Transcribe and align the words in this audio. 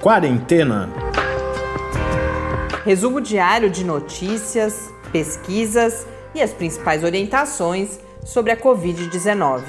Quarentena. 0.00 0.88
Resumo 2.86 3.20
diário 3.20 3.68
de 3.68 3.84
notícias, 3.84 4.90
pesquisas 5.12 6.06
e 6.34 6.40
as 6.40 6.54
principais 6.54 7.04
orientações 7.04 8.00
sobre 8.24 8.50
a 8.50 8.56
Covid-19. 8.56 9.62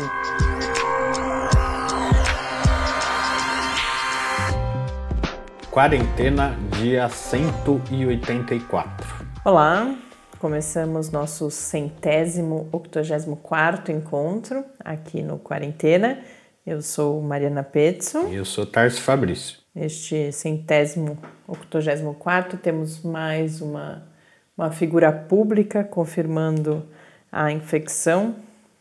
Quarentena, 5.69 6.57
dia 6.79 7.09
184. 7.09 9.25
Olá, 9.43 9.93
começamos 10.39 11.11
nosso 11.11 11.51
centésimo, 11.51 12.69
octogésimo 12.71 13.35
quarto 13.35 13.91
encontro 13.91 14.63
aqui 14.79 15.21
no 15.21 15.37
Quarentena. 15.37 16.23
Eu 16.65 16.81
sou 16.81 17.21
Mariana 17.21 17.63
Pezzo. 17.63 18.29
E 18.29 18.35
eu 18.35 18.45
sou 18.45 18.65
Tarso 18.65 19.01
Fabrício. 19.01 19.60
Neste 19.73 20.33
centésimo, 20.33 21.17
octogésimo 21.47 22.13
quarto, 22.13 22.57
temos 22.57 23.01
mais 23.03 23.61
uma, 23.61 24.03
uma 24.57 24.69
figura 24.69 25.13
pública 25.13 25.81
confirmando 25.81 26.85
a 27.31 27.53
infecção 27.53 28.35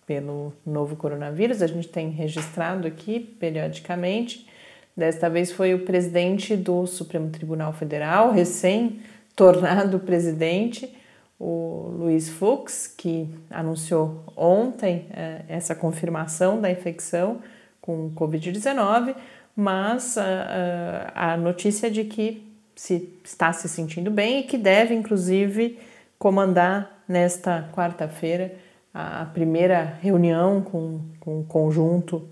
pelo 0.04 0.52
novo 0.66 0.96
coronavírus. 0.96 1.62
A 1.62 1.68
gente 1.68 1.86
tem 1.86 2.10
registrado 2.10 2.88
aqui 2.88 3.20
periodicamente. 3.20 4.48
Desta 4.96 5.30
vez 5.30 5.52
foi 5.52 5.74
o 5.74 5.84
presidente 5.84 6.56
do 6.56 6.84
Supremo 6.88 7.30
Tribunal 7.30 7.72
Federal, 7.72 8.32
recém-tornado 8.32 10.00
presidente, 10.00 10.92
o 11.38 11.94
Luiz 11.96 12.28
Fux, 12.28 12.88
que 12.88 13.32
anunciou 13.48 14.24
ontem 14.36 15.06
eh, 15.12 15.42
essa 15.48 15.76
confirmação 15.76 16.60
da 16.60 16.68
infecção 16.68 17.38
com 17.80 18.10
Covid-19 18.14 19.14
mas 19.56 20.16
uh, 20.16 20.20
uh, 20.20 21.12
a 21.14 21.36
notícia 21.36 21.90
de 21.90 22.04
que 22.04 22.46
se 22.74 23.12
está 23.24 23.52
se 23.52 23.68
sentindo 23.68 24.10
bem 24.10 24.40
e 24.40 24.42
que 24.44 24.56
deve, 24.56 24.94
inclusive, 24.94 25.78
comandar 26.18 27.02
nesta 27.06 27.68
quarta-feira 27.74 28.54
a 28.92 29.24
primeira 29.26 29.98
reunião 30.00 30.60
com, 30.62 31.00
com 31.20 31.40
um 31.40 31.44
conjunto 31.44 32.28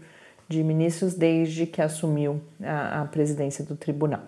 de 0.48 0.62
ministros 0.64 1.14
desde 1.14 1.66
que 1.66 1.82
assumiu 1.82 2.40
a, 2.62 3.02
a 3.02 3.04
presidência 3.04 3.64
do 3.64 3.76
tribunal. 3.76 4.22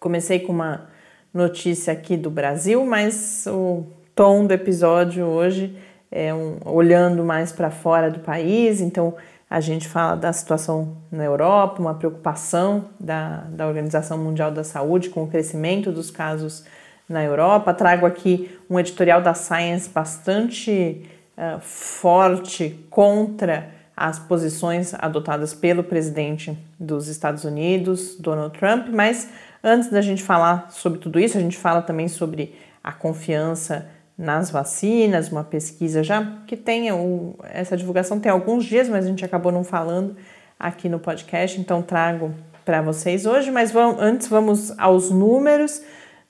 Comecei 0.00 0.40
com 0.40 0.52
uma 0.52 0.88
notícia 1.32 1.92
aqui 1.92 2.16
do 2.16 2.30
Brasil, 2.30 2.84
mas 2.84 3.44
o 3.46 3.84
tom 4.14 4.46
do 4.46 4.52
episódio 4.52 5.24
hoje 5.26 5.76
é 6.10 6.32
um, 6.32 6.58
olhando 6.64 7.22
mais 7.22 7.52
para 7.52 7.70
fora 7.70 8.10
do 8.10 8.20
país, 8.20 8.80
então 8.80 9.14
a 9.50 9.60
gente 9.60 9.88
fala 9.88 10.14
da 10.14 10.32
situação 10.32 10.98
na 11.10 11.24
Europa, 11.24 11.80
uma 11.80 11.94
preocupação 11.94 12.86
da, 13.00 13.44
da 13.48 13.66
Organização 13.66 14.18
Mundial 14.18 14.50
da 14.50 14.62
Saúde 14.62 15.08
com 15.08 15.24
o 15.24 15.26
crescimento 15.26 15.90
dos 15.90 16.10
casos 16.10 16.64
na 17.08 17.24
Europa. 17.24 17.72
Trago 17.72 18.04
aqui 18.04 18.58
um 18.68 18.78
editorial 18.78 19.22
da 19.22 19.32
Science 19.32 19.88
bastante 19.88 21.02
uh, 21.36 21.58
forte 21.60 22.84
contra 22.90 23.70
as 23.96 24.18
posições 24.18 24.94
adotadas 24.94 25.54
pelo 25.54 25.82
presidente 25.82 26.56
dos 26.78 27.08
Estados 27.08 27.44
Unidos, 27.44 28.16
Donald 28.20 28.56
Trump. 28.56 28.88
Mas 28.92 29.30
antes 29.64 29.90
da 29.90 30.02
gente 30.02 30.22
falar 30.22 30.70
sobre 30.70 30.98
tudo 30.98 31.18
isso, 31.18 31.38
a 31.38 31.40
gente 31.40 31.56
fala 31.56 31.80
também 31.80 32.06
sobre 32.06 32.54
a 32.84 32.92
confiança 32.92 33.88
nas 34.18 34.50
vacinas, 34.50 35.30
uma 35.30 35.44
pesquisa 35.44 36.02
já 36.02 36.40
que 36.44 36.56
tem 36.56 36.90
o, 36.90 37.36
essa 37.44 37.76
divulgação 37.76 38.18
tem 38.18 38.32
alguns 38.32 38.64
dias, 38.64 38.88
mas 38.88 39.04
a 39.04 39.08
gente 39.08 39.24
acabou 39.24 39.52
não 39.52 39.62
falando 39.62 40.16
aqui 40.58 40.88
no 40.88 40.98
podcast, 40.98 41.60
então 41.60 41.80
trago 41.80 42.34
para 42.64 42.82
vocês 42.82 43.24
hoje. 43.24 43.52
Mas 43.52 43.70
vamos, 43.70 44.02
antes 44.02 44.26
vamos 44.26 44.76
aos 44.76 45.08
números. 45.10 45.80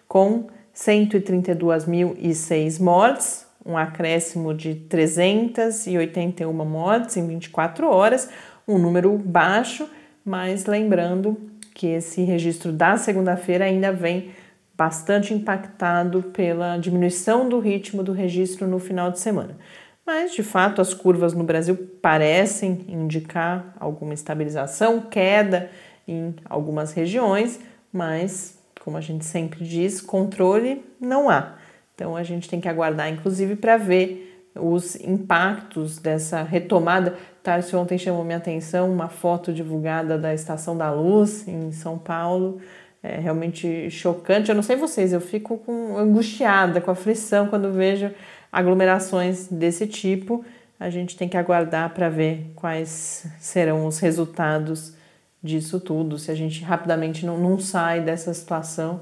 com 0.06 0.46
132.006 0.72 2.80
mortes, 2.80 3.47
um 3.68 3.76
acréscimo 3.76 4.54
de 4.54 4.74
381 4.74 6.50
mortes 6.64 7.18
em 7.18 7.28
24 7.28 7.86
horas, 7.86 8.30
um 8.66 8.78
número 8.78 9.16
baixo, 9.18 9.86
mas 10.24 10.64
lembrando 10.64 11.38
que 11.74 11.86
esse 11.86 12.22
registro 12.22 12.72
da 12.72 12.96
segunda-feira 12.96 13.66
ainda 13.66 13.92
vem 13.92 14.30
bastante 14.74 15.34
impactado 15.34 16.22
pela 16.22 16.78
diminuição 16.78 17.46
do 17.46 17.60
ritmo 17.60 18.02
do 18.02 18.12
registro 18.12 18.66
no 18.66 18.78
final 18.78 19.10
de 19.10 19.20
semana. 19.20 19.58
Mas, 20.06 20.32
de 20.32 20.42
fato, 20.42 20.80
as 20.80 20.94
curvas 20.94 21.34
no 21.34 21.44
Brasil 21.44 21.76
parecem 22.00 22.86
indicar 22.88 23.74
alguma 23.78 24.14
estabilização, 24.14 25.02
queda 25.02 25.68
em 26.06 26.34
algumas 26.46 26.92
regiões, 26.92 27.60
mas, 27.92 28.58
como 28.80 28.96
a 28.96 29.02
gente 29.02 29.26
sempre 29.26 29.62
diz, 29.62 30.00
controle 30.00 30.82
não 30.98 31.28
há. 31.28 31.58
Então 31.98 32.14
a 32.14 32.22
gente 32.22 32.48
tem 32.48 32.60
que 32.60 32.68
aguardar, 32.68 33.08
inclusive, 33.08 33.56
para 33.56 33.76
ver 33.76 34.48
os 34.54 34.94
impactos 34.94 35.98
dessa 35.98 36.44
retomada. 36.44 37.16
Tarso 37.42 37.76
ontem 37.76 37.98
chamou 37.98 38.22
minha 38.22 38.38
atenção 38.38 38.88
uma 38.88 39.08
foto 39.08 39.52
divulgada 39.52 40.16
da 40.16 40.32
Estação 40.32 40.78
da 40.78 40.92
Luz 40.92 41.48
em 41.48 41.72
São 41.72 41.98
Paulo. 41.98 42.60
É 43.02 43.18
realmente 43.18 43.90
chocante. 43.90 44.48
Eu 44.48 44.54
não 44.54 44.62
sei 44.62 44.76
vocês, 44.76 45.12
eu 45.12 45.20
fico 45.20 45.58
com, 45.58 45.98
angustiada, 45.98 46.80
com 46.80 46.92
aflição 46.92 47.48
quando 47.48 47.72
vejo 47.72 48.12
aglomerações 48.52 49.48
desse 49.48 49.84
tipo. 49.84 50.44
A 50.78 50.90
gente 50.90 51.16
tem 51.16 51.28
que 51.28 51.36
aguardar 51.36 51.92
para 51.94 52.08
ver 52.08 52.52
quais 52.54 53.26
serão 53.40 53.86
os 53.86 53.98
resultados 53.98 54.94
disso 55.42 55.80
tudo, 55.80 56.16
se 56.16 56.30
a 56.30 56.34
gente 56.34 56.62
rapidamente 56.62 57.26
não, 57.26 57.38
não 57.38 57.58
sai 57.58 58.00
dessa 58.00 58.32
situação 58.32 59.00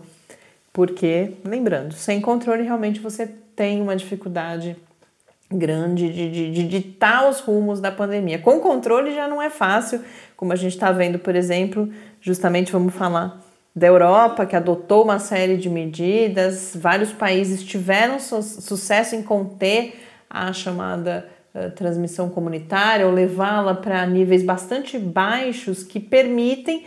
porque, 0.76 1.32
lembrando, 1.42 1.94
sem 1.94 2.20
controle 2.20 2.62
realmente 2.62 3.00
você 3.00 3.26
tem 3.26 3.81
uma 3.81 3.97
dificuldade 3.97 4.76
grande 5.50 6.12
de, 6.12 6.31
de, 6.31 6.50
de 6.50 6.69
ditar 6.69 7.26
os 7.31 7.41
rumos 7.41 7.81
da 7.81 7.91
pandemia. 7.91 8.38
Com 8.38 8.60
controle 8.60 9.14
já 9.14 9.26
não 9.26 9.41
é 9.41 9.48
fácil, 9.48 10.03
como 10.37 10.53
a 10.53 10.56
gente 10.56 10.75
está 10.75 10.92
vendo, 10.92 11.19
por 11.19 11.34
exemplo, 11.34 11.88
justamente 12.20 12.72
vamos 12.72 12.92
falar 12.92 13.41
da 13.75 13.87
Europa, 13.87 14.44
que 14.44 14.54
adotou 14.54 15.04
uma 15.04 15.19
série 15.19 15.56
de 15.56 15.70
medidas, 15.70 16.72
vários 16.75 17.10
países 17.10 17.62
tiveram 17.62 18.20
su 18.20 18.43
sucesso 18.43 19.16
em 19.16 19.22
conter 19.22 19.98
a 20.28 20.53
chamada 20.53 21.26
uh, 21.54 21.70
transmissão 21.70 22.28
comunitária 22.28 23.06
ou 23.06 23.12
levá-la 23.14 23.76
para 23.76 24.04
níveis 24.04 24.43
bastante 24.43 24.98
baixos 24.98 25.82
que 25.82 25.98
permitem 25.98 26.84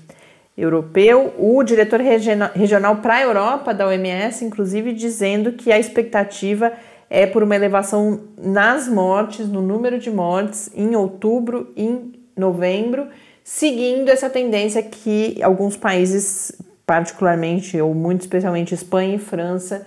europeu. 0.57 1.35
O 1.39 1.63
diretor 1.63 2.01
regional 2.01 2.97
para 2.97 3.15
a 3.15 3.23
Europa 3.23 3.73
da 3.73 3.87
OMS, 3.87 4.45
inclusive, 4.45 4.93
dizendo 4.93 5.53
que 5.53 5.73
a 5.73 5.79
expectativa 5.79 6.73
é 7.09 7.27
por 7.27 7.43
uma 7.43 7.57
elevação 7.57 8.21
nas 8.37 8.87
mortes, 8.87 9.49
no 9.49 9.63
número 9.63 9.99
de 9.99 10.11
mortes, 10.11 10.71
em 10.75 10.95
outubro 10.95 11.73
e 11.75 12.18
novembro, 12.39 13.09
seguindo 13.43 14.09
essa 14.09 14.31
tendência 14.31 14.83
que 14.83 15.43
alguns 15.43 15.77
países, 15.77 16.53
particularmente 16.87 17.81
ou 17.81 17.95
muito 17.95 18.23
especialmente 18.23 18.75
Espanha 18.75 19.17
e 19.17 19.19
França, 19.19 19.87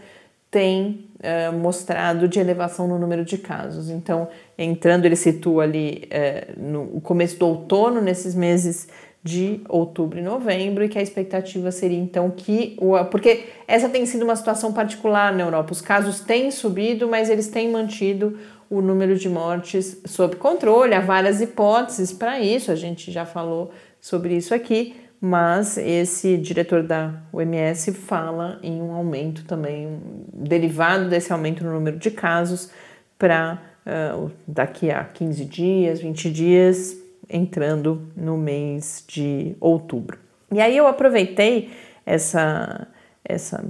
têm 0.49 1.05
uh, 1.19 1.53
mostrado 1.53 2.27
de 2.27 2.39
elevação 2.39 2.87
no 2.87 2.99
número 2.99 3.23
de 3.23 3.37
casos. 3.37 3.89
Então, 3.89 4.27
entrando, 4.57 5.05
ele 5.05 5.15
situa 5.15 5.63
ali 5.63 6.09
uh, 6.09 6.61
no 6.61 7.01
começo 7.01 7.37
do 7.39 7.47
outono, 7.47 8.01
nesses 8.01 8.35
meses 8.35 8.89
de 9.23 9.61
outubro 9.69 10.17
e 10.17 10.21
novembro, 10.21 10.83
e 10.83 10.89
que 10.89 10.97
a 10.97 11.01
expectativa 11.01 11.71
seria 11.71 11.99
então 11.99 12.29
que. 12.31 12.77
Porque 13.11 13.45
essa 13.67 13.87
tem 13.87 14.05
sido 14.05 14.23
uma 14.23 14.35
situação 14.35 14.73
particular 14.73 15.31
na 15.33 15.43
Europa. 15.43 15.71
Os 15.71 15.81
casos 15.81 16.21
têm 16.21 16.49
subido, 16.49 17.07
mas 17.07 17.29
eles 17.29 17.47
têm 17.47 17.71
mantido 17.71 18.37
o 18.69 18.81
número 18.81 19.15
de 19.17 19.29
mortes 19.29 20.01
sob 20.05 20.37
controle. 20.37 20.93
Há 20.93 21.01
várias 21.01 21.41
hipóteses 21.41 22.11
para 22.13 22.39
isso, 22.39 22.71
a 22.71 22.75
gente 22.75 23.11
já 23.11 23.25
falou 23.25 23.71
sobre 23.99 24.35
isso 24.35 24.55
aqui, 24.55 24.95
mas 25.19 25.77
esse 25.77 26.37
diretor 26.37 26.81
da 26.81 27.13
OMS 27.31 27.91
fala 27.91 28.59
em 28.63 28.81
um 28.81 28.93
aumento 28.93 29.45
também, 29.45 29.85
um 29.85 30.25
derivado 30.33 31.09
desse 31.09 31.31
aumento 31.31 31.63
no 31.63 31.71
número 31.71 31.99
de 31.99 32.09
casos 32.09 32.71
para 33.19 33.61
uh, 33.85 34.31
daqui 34.47 34.89
a 34.89 35.03
15 35.03 35.45
dias, 35.45 35.99
20 35.99 36.31
dias, 36.31 37.00
entrando 37.31 38.11
no 38.15 38.37
mês 38.37 39.03
de 39.07 39.55
outubro. 39.59 40.19
E 40.51 40.59
aí 40.59 40.75
eu 40.75 40.85
aproveitei 40.85 41.71
essa, 42.05 42.87
essa, 43.23 43.63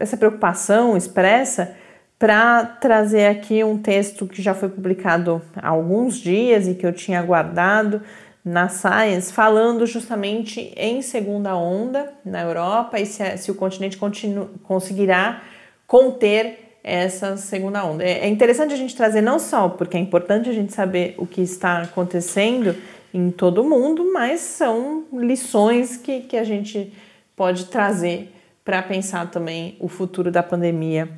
essa 0.00 0.16
preocupação 0.16 0.96
expressa 0.96 1.76
para 2.18 2.64
trazer 2.64 3.26
aqui 3.26 3.62
um 3.62 3.76
texto 3.76 4.26
que 4.26 4.40
já 4.40 4.54
foi 4.54 4.70
publicado 4.70 5.42
há 5.54 5.68
alguns 5.68 6.16
dias 6.16 6.66
e 6.66 6.74
que 6.74 6.86
eu 6.86 6.92
tinha 6.92 7.20
guardado 7.22 8.00
na 8.42 8.68
Science, 8.68 9.32
falando 9.32 9.84
justamente 9.86 10.72
em 10.76 11.02
segunda 11.02 11.56
onda 11.56 12.12
na 12.24 12.42
Europa 12.42 12.98
e 12.98 13.04
se, 13.04 13.36
se 13.38 13.50
o 13.50 13.54
continente 13.54 13.98
continu, 13.98 14.48
conseguirá 14.62 15.42
conter 15.86 16.65
essa 16.86 17.36
segunda 17.36 17.84
onda. 17.84 18.04
É, 18.04 18.20
é 18.20 18.28
interessante 18.28 18.72
a 18.72 18.76
gente 18.76 18.94
trazer 18.94 19.20
não 19.20 19.40
só 19.40 19.68
porque 19.68 19.96
é 19.96 20.00
importante 20.00 20.48
a 20.48 20.52
gente 20.52 20.72
saber 20.72 21.16
o 21.18 21.26
que 21.26 21.40
está 21.40 21.82
acontecendo 21.82 22.76
em 23.12 23.32
todo 23.32 23.62
o 23.62 23.68
mundo, 23.68 24.12
mas 24.12 24.40
são 24.40 25.04
lições 25.12 25.96
que, 25.96 26.20
que 26.20 26.36
a 26.36 26.44
gente 26.44 26.92
pode 27.34 27.64
trazer 27.66 28.32
para 28.64 28.80
pensar 28.82 29.28
também 29.30 29.76
o 29.80 29.88
futuro 29.88 30.30
da 30.30 30.44
pandemia 30.44 31.08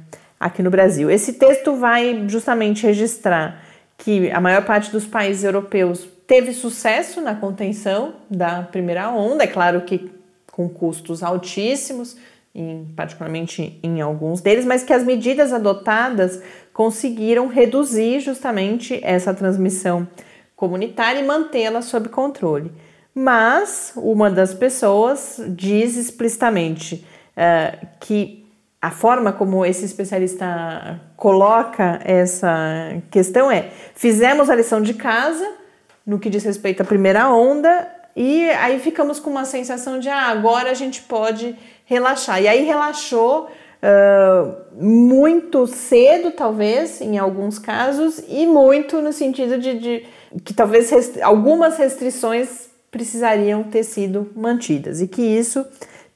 aqui 0.41 0.63
no 0.63 0.71
Brasil. 0.71 1.11
Esse 1.11 1.35
texto 1.35 1.77
vai 1.77 2.25
justamente 2.29 2.87
registrar 2.87 3.63
que 3.99 4.31
a 4.31 4.41
maior 4.41 4.65
parte 4.65 4.91
dos 4.91 5.05
países 5.05 5.45
europeus 5.45 6.09
teve 6.27 6.55
sucesso 6.55 7.21
na 7.21 7.35
contenção 7.35 8.15
da 8.31 8.63
primeira 8.63 9.11
onda, 9.11 9.45
é 9.45 9.47
claro 9.47 9.83
que 9.83 10.11
com 10.51 10.69
custos 10.69 11.23
altíssimos, 11.23 12.17
em, 12.59 12.93
particularmente 12.97 13.79
em 13.83 14.01
alguns 14.01 14.41
deles, 14.41 14.65
mas 14.65 14.83
que 14.83 14.93
as 14.93 15.05
medidas 15.05 15.53
adotadas 15.53 16.43
conseguiram 16.73 17.47
reduzir 17.47 18.21
justamente 18.21 18.99
essa 19.03 19.33
transmissão 19.33 20.09
comunitária 20.57 21.21
e 21.21 21.27
mantê-la 21.27 21.81
sob 21.83 22.09
controle. 22.09 22.73
Mas 23.15 23.93
uma 23.97 24.29
das 24.29 24.53
pessoas 24.53 25.41
diz 25.49 25.97
explicitamente 25.97 27.07
uh, 27.37 27.87
que 28.01 28.45
a 28.81 28.91
forma 28.91 29.33
como 29.33 29.65
esse 29.65 29.85
especialista 29.85 31.01
coloca 31.17 32.01
essa 32.05 33.01
questão 33.11 33.51
é: 33.51 33.71
fizemos 33.95 34.51
a 34.51 34.55
lição 34.55 34.81
de 34.81 34.95
casa 34.95 35.49
no 36.07 36.19
que 36.19 36.31
diz 36.31 36.45
respeito 36.45 36.83
à 36.83 36.85
primeira 36.85 37.29
onda 37.29 37.98
e 38.21 38.51
aí 38.51 38.81
ficamos 38.81 39.21
com 39.21 39.31
uma 39.31 39.45
sensação 39.45 40.01
de 40.01 40.09
ah, 40.09 40.27
agora 40.27 40.73
a 40.73 40.75
gente 40.75 41.03
pode 41.03 41.55
relaxar. 41.85 42.43
E 42.43 42.49
aí 42.49 42.65
relaxou 42.65 43.45
uh, 43.45 44.57
muito 44.75 45.69
cedo, 45.69 46.33
talvez, 46.33 47.01
em 47.01 47.17
alguns 47.17 47.61
casos, 47.61 48.21
e 48.29 48.45
muito 48.45 49.01
no 49.01 49.13
sentido 49.13 49.57
de, 49.57 49.79
de 49.79 50.07
que 50.45 50.53
talvez 50.53 50.91
restri 50.91 51.23
algumas 51.23 51.77
restrições 51.77 52.69
precisariam 52.91 53.63
ter 53.63 53.85
sido 53.85 54.33
mantidas 54.35 55.01
e 55.01 55.07
que 55.07 55.23
isso 55.23 55.65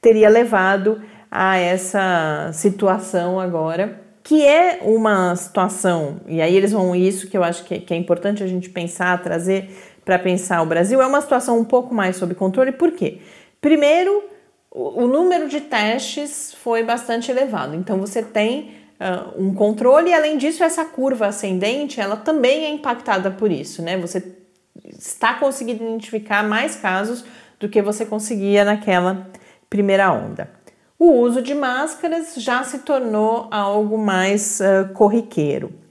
teria 0.01 0.27
levado 0.27 1.01
a 1.31 1.55
essa 1.55 2.51
situação 2.51 3.39
agora, 3.39 4.01
que 4.21 4.45
é 4.45 4.79
uma 4.81 5.33
situação, 5.37 6.19
e 6.27 6.41
aí 6.41 6.53
eles 6.53 6.73
vão, 6.73 6.93
isso 6.93 7.29
que 7.29 7.37
eu 7.37 7.43
acho 7.43 7.63
que, 7.63 7.79
que 7.79 7.93
é 7.93 7.97
importante 7.97 8.43
a 8.43 8.47
gente 8.47 8.69
pensar, 8.69 9.21
trazer 9.23 9.69
para 10.03 10.19
pensar 10.19 10.61
o 10.61 10.65
Brasil, 10.65 11.01
é 11.01 11.05
uma 11.05 11.21
situação 11.21 11.57
um 11.57 11.63
pouco 11.63 11.93
mais 11.93 12.15
sob 12.15 12.35
controle, 12.35 12.71
por 12.71 12.91
quê? 12.91 13.19
Primeiro, 13.61 14.23
o, 14.69 15.03
o 15.03 15.07
número 15.07 15.47
de 15.47 15.61
testes 15.61 16.53
foi 16.53 16.83
bastante 16.83 17.31
elevado, 17.31 17.75
então 17.75 17.97
você 17.97 18.21
tem 18.21 18.71
uh, 18.99 19.41
um 19.41 19.53
controle 19.53 20.09
e 20.09 20.13
além 20.13 20.37
disso 20.37 20.63
essa 20.63 20.83
curva 20.85 21.27
ascendente 21.27 21.99
ela 21.99 22.17
também 22.17 22.65
é 22.65 22.69
impactada 22.69 23.31
por 23.31 23.51
isso, 23.51 23.81
né? 23.81 23.97
Você 23.97 24.35
está 24.85 25.35
conseguindo 25.35 25.83
identificar 25.83 26.43
mais 26.43 26.75
casos 26.75 27.23
do 27.59 27.69
que 27.69 27.81
você 27.81 28.05
conseguia 28.05 28.65
naquela 28.65 29.27
primeira 29.69 30.11
onda. 30.11 30.49
O 30.97 31.11
uso 31.11 31.41
de 31.41 31.53
máscaras 31.53 32.35
já 32.37 32.63
se 32.63 32.79
tornou 32.79 33.47
algo 33.51 33.97
mais 33.97 34.59
uh, 34.59 34.93
corriqueiro. 34.93 35.82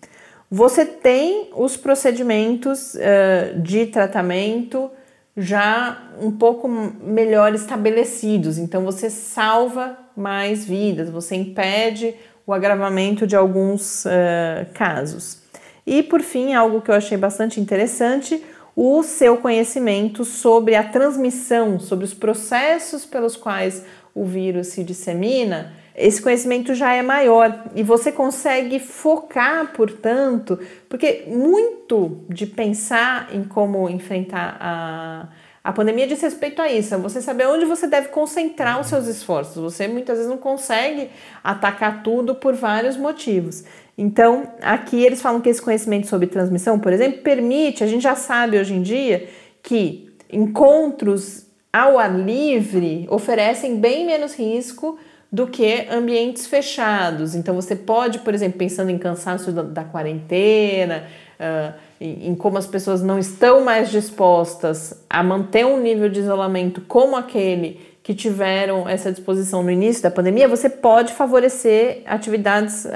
Você 0.54 0.84
tem 0.84 1.48
os 1.56 1.78
procedimentos 1.78 2.92
uh, 2.92 3.58
de 3.58 3.86
tratamento 3.86 4.90
já 5.34 6.10
um 6.20 6.30
pouco 6.30 6.68
melhor 6.68 7.54
estabelecidos, 7.54 8.58
então 8.58 8.84
você 8.84 9.08
salva 9.08 9.96
mais 10.14 10.66
vidas, 10.66 11.08
você 11.08 11.36
impede 11.36 12.14
o 12.46 12.52
agravamento 12.52 13.26
de 13.26 13.34
alguns 13.34 14.04
uh, 14.04 14.70
casos. 14.74 15.38
E 15.86 16.02
por 16.02 16.20
fim, 16.20 16.52
algo 16.52 16.82
que 16.82 16.90
eu 16.90 16.96
achei 16.96 17.16
bastante 17.16 17.58
interessante, 17.58 18.44
o 18.76 19.02
seu 19.02 19.38
conhecimento 19.38 20.22
sobre 20.22 20.74
a 20.74 20.84
transmissão, 20.84 21.80
sobre 21.80 22.04
os 22.04 22.12
processos 22.12 23.06
pelos 23.06 23.38
quais 23.38 23.86
o 24.14 24.26
vírus 24.26 24.66
se 24.66 24.84
dissemina, 24.84 25.72
esse 25.94 26.22
conhecimento 26.22 26.74
já 26.74 26.94
é 26.94 27.02
maior 27.02 27.64
e 27.74 27.82
você 27.82 28.10
consegue 28.10 28.78
focar, 28.78 29.72
portanto, 29.72 30.58
porque 30.88 31.24
muito 31.26 32.24
de 32.28 32.46
pensar 32.46 33.28
em 33.34 33.44
como 33.44 33.88
enfrentar 33.88 34.56
a 34.60 35.28
a 35.64 35.72
pandemia 35.72 36.08
diz 36.08 36.20
respeito 36.20 36.60
a 36.60 36.70
isso, 36.70 36.92
é 36.92 36.98
você 36.98 37.22
saber 37.22 37.46
onde 37.46 37.64
você 37.64 37.86
deve 37.86 38.08
concentrar 38.08 38.80
os 38.80 38.88
seus 38.88 39.06
esforços. 39.06 39.62
Você 39.62 39.86
muitas 39.86 40.16
vezes 40.16 40.28
não 40.28 40.38
consegue 40.38 41.08
atacar 41.42 42.02
tudo 42.02 42.34
por 42.34 42.52
vários 42.52 42.96
motivos. 42.96 43.62
Então, 43.96 44.54
aqui 44.60 45.04
eles 45.04 45.22
falam 45.22 45.40
que 45.40 45.48
esse 45.48 45.62
conhecimento 45.62 46.08
sobre 46.08 46.26
transmissão, 46.26 46.80
por 46.80 46.92
exemplo, 46.92 47.22
permite, 47.22 47.84
a 47.84 47.86
gente 47.86 48.02
já 48.02 48.16
sabe 48.16 48.58
hoje 48.58 48.74
em 48.74 48.82
dia 48.82 49.28
que 49.62 50.12
encontros 50.32 51.46
ao 51.72 51.96
ar 51.96 52.12
livre 52.18 53.06
oferecem 53.08 53.76
bem 53.76 54.04
menos 54.04 54.34
risco 54.34 54.98
do 55.32 55.46
que 55.46 55.86
ambientes 55.90 56.46
fechados. 56.46 57.34
Então, 57.34 57.54
você 57.54 57.74
pode, 57.74 58.18
por 58.18 58.34
exemplo, 58.34 58.58
pensando 58.58 58.90
em 58.90 58.98
cansaço 58.98 59.50
da, 59.50 59.62
da 59.62 59.82
quarentena, 59.82 61.04
uh, 61.40 61.72
em 61.98 62.34
como 62.34 62.58
as 62.58 62.66
pessoas 62.66 63.00
não 63.00 63.18
estão 63.18 63.64
mais 63.64 63.90
dispostas 63.90 65.02
a 65.08 65.22
manter 65.22 65.64
um 65.64 65.80
nível 65.80 66.10
de 66.10 66.20
isolamento 66.20 66.82
como 66.82 67.16
aquele 67.16 67.80
que 68.02 68.14
tiveram 68.14 68.88
essa 68.88 69.12
disposição 69.12 69.62
no 69.62 69.70
início 69.70 70.02
da 70.02 70.10
pandemia, 70.10 70.48
você 70.48 70.68
pode 70.68 71.12
favorecer 71.12 72.02
atividades 72.04 72.84
uh, 72.84 72.88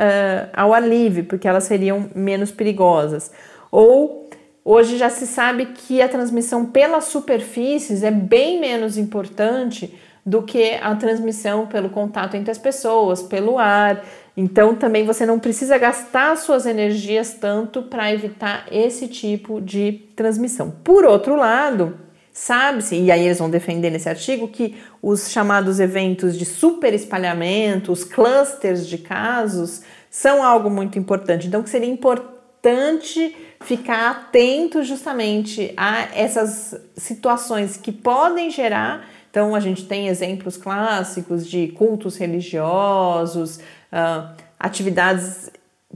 ao 0.52 0.74
ar 0.74 0.86
livre, 0.86 1.22
porque 1.22 1.46
elas 1.46 1.64
seriam 1.64 2.10
menos 2.14 2.50
perigosas. 2.50 3.30
Ou 3.70 4.28
hoje 4.64 4.98
já 4.98 5.08
se 5.08 5.26
sabe 5.26 5.66
que 5.66 6.02
a 6.02 6.08
transmissão 6.08 6.66
pelas 6.66 7.04
superfícies 7.04 8.02
é 8.02 8.10
bem 8.10 8.60
menos 8.60 8.98
importante 8.98 9.94
do 10.26 10.42
que 10.42 10.74
a 10.82 10.92
transmissão 10.96 11.68
pelo 11.68 11.88
contato 11.88 12.36
entre 12.36 12.50
as 12.50 12.58
pessoas, 12.58 13.22
pelo 13.22 13.58
ar. 13.58 14.04
então 14.36 14.74
também 14.74 15.06
você 15.06 15.24
não 15.24 15.38
precisa 15.38 15.78
gastar 15.78 16.36
suas 16.36 16.66
energias 16.66 17.34
tanto 17.34 17.82
para 17.82 18.12
evitar 18.12 18.66
esse 18.72 19.06
tipo 19.06 19.60
de 19.60 19.92
transmissão. 20.16 20.74
Por 20.82 21.04
outro 21.04 21.36
lado, 21.36 21.96
sabe-se, 22.32 22.96
e 22.96 23.10
aí 23.10 23.24
eles 23.24 23.38
vão 23.38 23.48
defender 23.48 23.88
nesse 23.88 24.08
artigo, 24.08 24.48
que 24.48 24.74
os 25.00 25.30
chamados 25.30 25.78
eventos 25.78 26.36
de 26.36 26.44
super 26.44 26.92
espalhamento, 26.92 27.92
os 27.92 28.02
clusters 28.02 28.86
de 28.86 28.98
casos, 28.98 29.82
são 30.10 30.42
algo 30.42 30.68
muito 30.68 30.98
importante. 30.98 31.46
Então, 31.46 31.62
que 31.62 31.70
seria 31.70 31.88
importante 31.88 33.34
ficar 33.60 34.10
atento 34.10 34.82
justamente 34.82 35.72
a 35.76 36.08
essas 36.14 36.74
situações 36.96 37.76
que 37.76 37.92
podem 37.92 38.50
gerar. 38.50 39.08
Então, 39.36 39.54
a 39.54 39.60
gente 39.60 39.84
tem 39.84 40.08
exemplos 40.08 40.56
clássicos 40.56 41.46
de 41.46 41.68
cultos 41.68 42.16
religiosos, 42.16 43.58
uh, 43.92 44.34
atividades, 44.58 45.50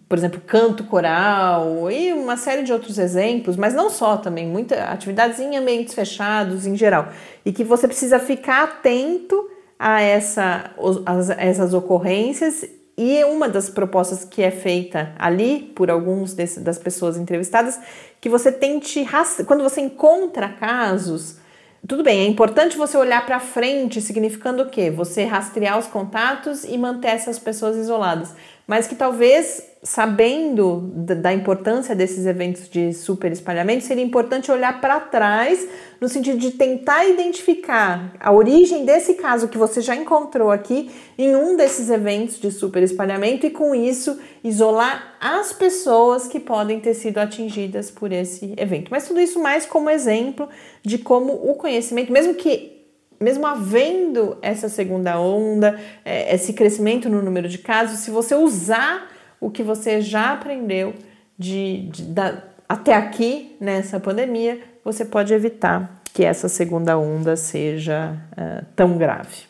por 0.07 0.19
exemplo, 0.19 0.43
canto 0.47 0.85
coral 0.85 1.91
e 1.91 2.13
uma 2.13 2.37
série 2.37 2.63
de 2.65 2.71
outros 2.71 2.99
exemplos, 2.99 3.57
mas 3.57 3.73
não 3.73 3.89
só 3.89 4.19
também, 4.19 4.47
muitas 4.47 4.79
atividades 4.81 5.41
em 5.41 5.57
ambientes 5.57 5.95
fechados 5.95 6.67
em 6.67 6.77
geral. 6.77 7.09
E 7.43 7.51
que 7.51 7.65
você 7.65 7.89
precisa 7.89 8.19
ficar 8.19 8.65
atento 8.65 9.49
a, 9.79 10.03
essa, 10.03 10.73
a 11.07 11.43
essas 11.43 11.73
ocorrências 11.73 12.67
e 12.95 13.25
uma 13.25 13.49
das 13.49 13.71
propostas 13.71 14.23
que 14.23 14.43
é 14.43 14.51
feita 14.51 15.15
ali 15.19 15.73
por 15.75 15.91
alguns 15.91 16.35
das 16.35 16.79
pessoas 16.79 17.17
entrevistadas, 17.17 17.81
que 18.21 18.29
você 18.29 18.53
tente, 18.53 19.03
quando 19.47 19.63
você 19.63 19.81
encontra 19.81 20.47
casos, 20.51 21.40
tudo 21.87 22.03
bem, 22.03 22.21
é 22.21 22.27
importante 22.27 22.77
você 22.77 22.97
olhar 22.97 23.25
para 23.25 23.41
frente, 23.41 24.01
significando 24.01 24.63
o 24.63 24.71
quê? 24.71 24.91
Você 24.91 25.25
rastrear 25.25 25.79
os 25.79 25.87
contatos 25.87 26.65
e 26.65 26.77
manter 26.77 27.09
essas 27.09 27.39
pessoas 27.39 27.77
isoladas. 27.77 28.35
Mas 28.71 28.87
que 28.87 28.95
talvez, 28.95 29.65
sabendo 29.83 30.93
da 30.95 31.33
importância 31.33 31.93
desses 31.93 32.25
eventos 32.25 32.69
de 32.69 32.93
super 32.93 33.33
espalhamento, 33.33 33.83
seria 33.83 34.05
importante 34.05 34.49
olhar 34.49 34.81
para 34.81 35.01
trás, 35.01 35.67
no 36.01 36.09
sentido 36.09 36.39
de 36.39 36.53
tentar 36.53 37.05
identificar 37.05 38.15
a 38.21 38.31
origem 38.31 38.85
desse 38.85 39.15
caso 39.15 39.49
que 39.49 39.59
você 39.59 39.81
já 39.81 39.97
encontrou 39.97 40.53
aqui 40.53 40.89
em 41.19 41.35
um 41.35 41.57
desses 41.57 41.91
eventos 41.91 42.39
de 42.39 42.53
super 42.53 42.81
espalhamento 42.85 43.45
e, 43.45 43.51
com 43.51 43.75
isso, 43.75 44.21
isolar 44.45 45.17
as 45.21 45.53
pessoas 45.53 46.29
que 46.29 46.39
podem 46.39 46.79
ter 46.79 46.95
sido 46.95 47.19
atingidas 47.19 47.91
por 47.91 48.13
esse 48.13 48.55
evento. 48.57 48.87
Mas 48.93 49.09
tudo 49.09 49.19
isso 49.19 49.43
mais 49.43 49.67
como 49.67 49.91
exemplo 49.91 50.49
de 50.81 50.97
como 50.97 51.33
o 51.33 51.57
conhecimento, 51.57 52.13
mesmo 52.13 52.35
que 52.35 52.80
mesmo 53.21 53.47
havendo 53.47 54.39
essa 54.41 54.69
segunda 54.69 55.21
onda, 55.21 55.79
é, 56.05 56.35
esse 56.35 56.55
crescimento 56.55 57.09
no 57.09 57.21
número 57.21 57.49
de 57.49 57.59
casos, 57.59 58.01
se 58.01 58.11
você 58.11 58.35
usar 58.35 59.09
o 59.39 59.51
que 59.51 59.63
você 59.63 60.01
já 60.01 60.33
aprendeu 60.33 60.95
de, 61.39 61.89
de 61.89 62.03
da, 62.03 62.43
até 62.69 62.95
aqui 62.95 63.57
nessa 63.61 64.01
pandemia, 64.01 64.61
você 64.85 65.05
pode 65.05 65.35
evitar 65.35 66.01
que 66.13 66.25
essa 66.25 66.49
segunda 66.49 66.99
onda 66.99 67.37
seja 67.37 68.17
uh, 68.33 68.65
tão 68.75 68.97
grave. 68.97 69.45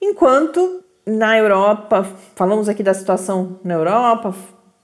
Enquanto 0.00 0.82
na 1.06 1.38
Europa, 1.38 2.06
falamos 2.34 2.68
aqui 2.68 2.82
da 2.82 2.94
situação 2.94 3.58
na 3.64 3.74
Europa, 3.74 4.34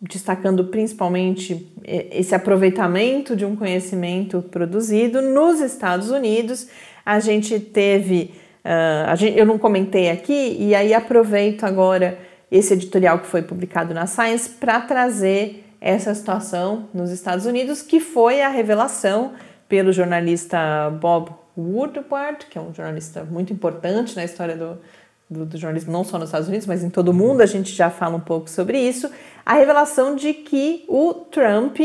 destacando 0.00 0.64
principalmente 0.66 1.73
esse 1.85 2.35
aproveitamento 2.35 3.37
de 3.37 3.44
um 3.44 3.54
conhecimento 3.54 4.42
produzido 4.42 5.21
nos 5.23 5.61
Estados 5.61 6.11
Unidos. 6.11 6.68
A 7.04 7.20
gente 7.20 7.58
teve, 7.61 8.34
uh, 8.64 9.08
a 9.08 9.14
gente, 9.14 9.38
eu 9.38 9.46
não 9.46 9.58
comentei 9.58 10.11
aqui, 10.11 10.56
e 10.58 10.75
aí 10.75 10.94
aproveito 10.94 11.64
agora 11.64 12.18
esse 12.50 12.73
editorial 12.73 13.18
que 13.18 13.26
foi 13.26 13.42
publicado 13.42 13.92
na 13.92 14.06
Science 14.06 14.49
para 14.49 14.80
trazer 14.80 15.64
essa 15.80 16.14
situação 16.14 16.88
nos 16.94 17.11
Estados 17.11 17.46
Unidos, 17.46 17.82
que 17.82 18.00
foi 18.00 18.40
a 18.40 18.49
revelação 18.49 19.32
pelo 19.68 19.92
jornalista 19.92 20.90
Bob 21.00 21.30
Woodward, 21.56 22.46
que 22.46 22.56
é 22.56 22.61
um 22.61 22.73
jornalista 22.73 23.25
muito 23.25 23.52
importante 23.52 24.16
na 24.16 24.25
história 24.25 24.56
do, 24.56 24.78
do, 25.28 25.44
do, 25.44 25.58
jornalismo, 25.58 25.92
não 25.92 26.04
só 26.04 26.18
nos 26.18 26.28
Estados 26.28 26.49
Unidos, 26.49 26.66
mas 26.66 26.82
em 26.82 26.90
todo 26.90 27.08
o 27.08 27.14
mundo, 27.14 27.40
a 27.40 27.46
gente 27.46 27.73
já 27.73 27.90
fala 27.90 28.16
um 28.16 28.20
pouco 28.20 28.49
sobre 28.49 28.78
isso, 28.78 29.11
a 29.44 29.54
revelação 29.54 30.16
de 30.16 30.32
que 30.32 30.84
o 30.88 31.12
Trump 31.12 31.78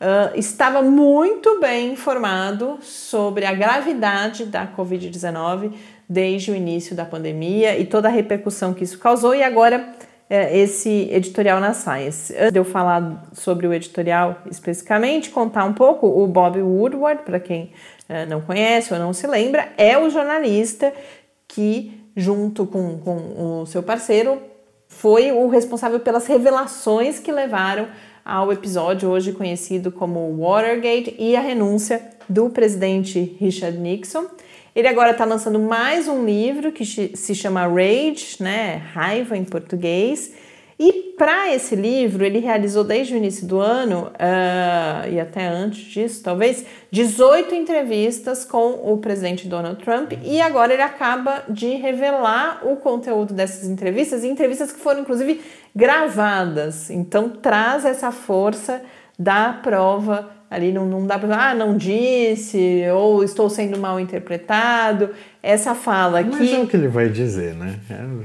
uh, 0.00 0.38
estava 0.38 0.82
muito 0.82 1.60
bem 1.60 1.92
informado 1.92 2.78
sobre 2.82 3.44
a 3.44 3.52
gravidade 3.52 4.46
da 4.46 4.66
Covid-19 4.66 5.72
desde 6.08 6.50
o 6.50 6.54
início 6.54 6.94
da 6.94 7.04
pandemia 7.04 7.78
e 7.78 7.84
toda 7.84 8.08
a 8.08 8.10
repercussão 8.10 8.72
que 8.72 8.84
isso 8.84 8.98
causou, 8.98 9.34
e 9.34 9.42
agora 9.42 9.94
uh, 10.30 10.34
esse 10.52 11.08
editorial 11.10 11.60
na 11.60 11.74
Science. 11.74 12.34
Antes 12.34 12.52
de 12.52 12.58
eu 12.58 12.64
falar 12.64 13.28
sobre 13.32 13.66
o 13.66 13.74
editorial 13.74 14.38
especificamente, 14.50 15.30
contar 15.30 15.64
um 15.64 15.72
pouco, 15.72 16.06
o 16.06 16.26
Bob 16.26 16.60
Woodward, 16.60 17.22
para 17.22 17.40
quem 17.40 17.72
uh, 18.08 18.28
não 18.28 18.40
conhece 18.40 18.92
ou 18.92 18.98
não 18.98 19.12
se 19.12 19.26
lembra, 19.26 19.68
é 19.76 19.98
o 19.98 20.08
jornalista 20.10 20.92
que 21.48 22.06
junto 22.16 22.66
com, 22.66 22.98
com 22.98 23.60
o 23.60 23.66
seu 23.66 23.82
parceiro, 23.82 24.40
foi 24.88 25.30
o 25.30 25.46
responsável 25.48 26.00
pelas 26.00 26.26
revelações 26.26 27.18
que 27.18 27.30
levaram 27.30 27.88
ao 28.26 28.52
episódio 28.52 29.08
hoje 29.08 29.32
conhecido 29.32 29.92
como 29.92 30.36
Watergate 30.36 31.14
e 31.16 31.36
a 31.36 31.40
renúncia 31.40 32.02
do 32.28 32.50
presidente 32.50 33.36
Richard 33.38 33.78
Nixon. 33.78 34.24
Ele 34.74 34.88
agora 34.88 35.12
está 35.12 35.24
lançando 35.24 35.60
mais 35.60 36.08
um 36.08 36.26
livro 36.26 36.72
que 36.72 36.84
se 36.84 37.34
chama 37.36 37.68
Rage, 37.68 38.38
né, 38.40 38.82
raiva 38.92 39.36
em 39.36 39.44
português, 39.44 40.34
e 40.78 41.14
para 41.16 41.54
esse 41.54 41.74
livro, 41.74 42.22
ele 42.22 42.38
realizou 42.38 42.84
desde 42.84 43.14
o 43.14 43.16
início 43.16 43.46
do 43.46 43.58
ano, 43.58 44.12
uh, 44.12 45.08
e 45.10 45.18
até 45.18 45.46
antes 45.46 45.82
disso, 45.84 46.22
talvez, 46.22 46.66
18 46.90 47.54
entrevistas 47.54 48.44
com 48.44 48.92
o 48.92 48.98
presidente 48.98 49.48
Donald 49.48 49.82
Trump, 49.82 50.12
e 50.22 50.38
agora 50.38 50.74
ele 50.74 50.82
acaba 50.82 51.44
de 51.48 51.68
revelar 51.76 52.60
o 52.62 52.76
conteúdo 52.76 53.32
dessas 53.32 53.66
entrevistas, 53.66 54.22
entrevistas 54.22 54.70
que 54.70 54.78
foram 54.78 55.00
inclusive 55.00 55.40
gravadas. 55.74 56.90
Então 56.90 57.30
traz 57.30 57.86
essa 57.86 58.12
força 58.12 58.82
da 59.18 59.54
prova 59.54 60.35
ali 60.50 60.72
não, 60.72 60.86
não 60.86 61.06
dá 61.06 61.18
para 61.18 61.50
ah, 61.50 61.54
não 61.54 61.76
disse, 61.76 62.84
ou 62.94 63.24
estou 63.24 63.50
sendo 63.50 63.78
mal 63.78 63.98
interpretado. 63.98 65.10
Essa 65.42 65.74
fala 65.74 66.20
aqui. 66.20 66.36
Mas 66.38 66.52
é 66.52 66.58
o 66.58 66.66
que 66.66 66.76
ele 66.76 66.88
vai 66.88 67.08
dizer, 67.08 67.54
né? 67.54 67.78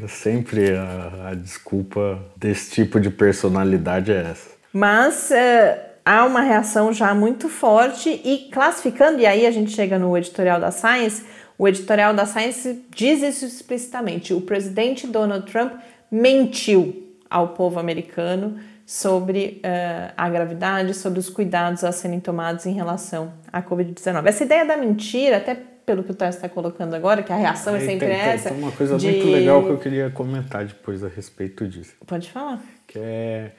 É 0.03 0.07
sempre 0.07 0.75
a, 0.75 1.29
a 1.29 1.33
desculpa 1.33 2.19
desse 2.35 2.71
tipo 2.71 2.99
de 2.99 3.09
personalidade 3.09 4.11
é 4.11 4.27
essa. 4.31 4.51
Mas 4.73 5.31
é, 5.31 5.95
há 6.05 6.25
uma 6.25 6.41
reação 6.41 6.93
já 6.93 7.13
muito 7.13 7.49
forte 7.49 8.09
e 8.23 8.49
classificando, 8.51 9.19
e 9.19 9.25
aí 9.25 9.45
a 9.45 9.51
gente 9.51 9.71
chega 9.71 9.99
no 9.99 10.17
editorial 10.17 10.59
da 10.59 10.71
Science. 10.71 11.23
O 11.57 11.67
editorial 11.67 12.13
da 12.13 12.25
Science 12.25 12.85
diz 12.89 13.21
isso 13.21 13.45
explicitamente. 13.45 14.33
O 14.33 14.41
presidente 14.41 15.05
Donald 15.05 15.51
Trump 15.51 15.73
mentiu 16.09 17.07
ao 17.29 17.49
povo 17.49 17.79
americano 17.79 18.57
sobre 18.91 19.61
uh, 19.63 20.13
a 20.17 20.29
gravidade, 20.29 20.93
sobre 20.93 21.17
os 21.17 21.29
cuidados 21.29 21.81
a 21.81 21.93
serem 21.93 22.19
tomados 22.19 22.65
em 22.65 22.73
relação 22.73 23.31
à 23.49 23.63
Covid-19. 23.63 24.25
Essa 24.25 24.43
ideia 24.43 24.65
da 24.65 24.75
mentira, 24.75 25.37
até 25.37 25.55
pelo 25.55 26.03
que 26.03 26.11
o 26.11 26.13
Tarso 26.13 26.39
está 26.39 26.49
colocando 26.49 26.93
agora, 26.93 27.23
que 27.23 27.31
a 27.31 27.37
reação 27.37 27.73
é, 27.73 27.77
é 27.77 27.85
sempre 27.85 28.07
tem, 28.07 28.17
essa. 28.17 28.49
Tem 28.49 28.59
uma 28.59 28.73
coisa 28.73 28.97
de... 28.97 29.09
muito 29.09 29.27
legal 29.27 29.63
que 29.63 29.69
eu 29.69 29.77
queria 29.77 30.09
comentar 30.09 30.65
depois 30.65 31.05
a 31.05 31.07
respeito 31.07 31.65
disso. 31.69 31.93
Pode 32.05 32.29
falar. 32.29 32.61
Que 32.85 32.99
é 32.99 33.51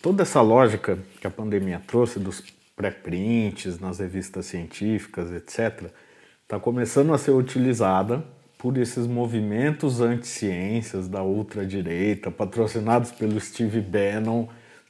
toda 0.00 0.22
essa 0.22 0.40
lógica 0.40 0.96
que 1.20 1.26
a 1.26 1.30
pandemia 1.30 1.82
trouxe 1.84 2.20
dos 2.20 2.40
pré-prints 2.76 3.80
nas 3.80 3.98
revistas 3.98 4.46
científicas, 4.46 5.32
etc., 5.32 5.90
está 6.44 6.60
começando 6.60 7.12
a 7.12 7.18
ser 7.18 7.32
utilizada 7.32 8.22
por 8.56 8.78
esses 8.78 9.08
movimentos 9.08 10.00
anti-ciências 10.00 11.08
da 11.08 11.24
ultradireita, 11.24 12.30
patrocinados 12.30 13.10
pelo 13.10 13.40
Steve 13.40 13.80
Bannon, 13.80 14.46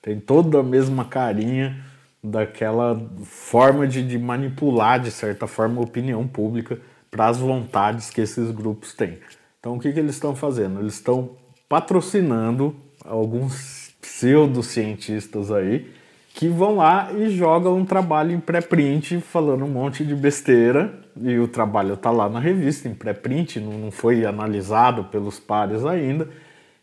tem 0.09 0.19
toda 0.19 0.61
a 0.61 0.63
mesma 0.63 1.05
carinha 1.05 1.77
daquela 2.25 2.99
forma 3.25 3.87
de, 3.87 4.03
de 4.03 4.19
manipular, 4.19 4.99
de 4.99 5.11
certa 5.11 5.47
forma, 5.47 5.83
a 5.83 5.85
opinião 5.85 6.27
pública 6.27 6.79
para 7.11 7.27
as 7.27 7.37
vontades 7.37 8.09
que 8.09 8.23
esses 8.23 8.51
grupos 8.51 8.95
têm. 8.95 9.19
Então, 9.61 9.77
o 9.77 9.79
que, 9.79 9.93
que 9.93 10.01
eles 10.01 10.15
estão 10.15 10.35
fazendo? 10.35 10.81
Eles 10.81 10.95
estão 10.95 11.33
patrocinando 11.69 12.75
alguns 13.05 13.95
pseudocientistas 14.01 15.53
aí 15.53 15.93
que 16.33 16.49
vão 16.49 16.77
lá 16.77 17.13
e 17.13 17.29
jogam 17.29 17.77
um 17.77 17.85
trabalho 17.85 18.33
em 18.33 18.41
pré-print 18.41 19.21
falando 19.21 19.67
um 19.67 19.69
monte 19.69 20.07
de 20.07 20.15
besteira 20.15 21.01
e 21.21 21.39
o 21.39 21.49
trabalho 21.49 21.95
está 21.95 22.11
lá 22.11 22.31
na 22.31 22.41
revista 22.41 22.89
em 22.89 22.95
pré-print, 22.95 23.61
não, 23.61 23.73
não 23.73 23.91
foi 23.91 24.25
analisado 24.25 25.05
pelos 25.05 25.39
pares 25.39 25.85
ainda 25.85 26.29